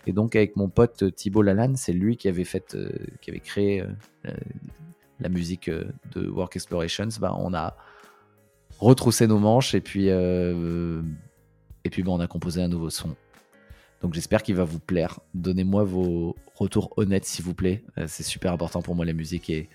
Et 0.06 0.12
donc 0.12 0.36
avec 0.36 0.56
mon 0.56 0.68
pote 0.68 1.02
euh, 1.02 1.10
Thibault 1.10 1.42
Lalanne, 1.42 1.76
c'est 1.76 1.92
lui 1.92 2.16
qui 2.16 2.28
avait 2.28 2.44
fait, 2.44 2.74
euh, 2.74 2.90
qui 3.20 3.30
avait 3.30 3.40
créé 3.40 3.82
euh, 3.82 4.32
la 5.20 5.28
musique 5.28 5.70
de 5.70 6.28
Work 6.28 6.56
Explorations. 6.56 7.08
Bah, 7.20 7.34
on 7.38 7.52
a 7.52 7.76
retroussé 8.78 9.26
nos 9.26 9.38
manches 9.38 9.74
et 9.74 9.80
puis 9.80 10.06
et 10.08 11.90
puis 11.90 12.02
bah, 12.02 12.12
on 12.12 12.20
a 12.20 12.26
composé 12.26 12.62
un 12.62 12.68
nouveau 12.68 12.90
son. 12.90 13.14
Donc 14.00 14.14
j'espère 14.14 14.42
qu'il 14.42 14.54
va 14.54 14.64
vous 14.64 14.78
plaire. 14.78 15.20
Donnez-moi 15.34 15.84
vos 15.84 16.34
retours 16.54 16.94
honnêtes 16.96 17.26
s'il 17.26 17.44
vous 17.44 17.52
plaît. 17.52 17.84
c'est 18.06 18.22
super 18.22 18.54
important 18.54 18.80
pour 18.80 18.94
moi 18.94 19.04
la 19.04 19.12
musique 19.12 19.50
et 19.50 19.68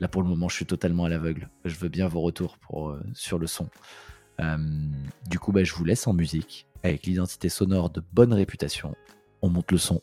là 0.00 0.08
pour 0.08 0.20
le 0.22 0.28
moment 0.28 0.50
je 0.50 0.56
suis 0.56 0.66
totalement 0.66 1.06
à 1.06 1.08
l'aveugle. 1.08 1.48
Je 1.64 1.76
veux 1.76 1.88
bien 1.88 2.06
vos 2.06 2.20
retours 2.20 2.58
pour, 2.58 2.94
sur 3.14 3.38
le 3.38 3.46
son. 3.46 3.70
du 5.30 5.38
coup 5.38 5.52
bah, 5.52 5.64
je 5.64 5.72
vous 5.72 5.86
laisse 5.86 6.06
en 6.06 6.12
musique 6.12 6.66
avec 6.82 7.06
l'identité 7.06 7.48
sonore 7.48 7.88
de 7.88 8.02
bonne 8.12 8.34
réputation 8.34 8.94
on 9.42 9.50
monte 9.50 9.72
le 9.72 9.78
son 9.78 10.02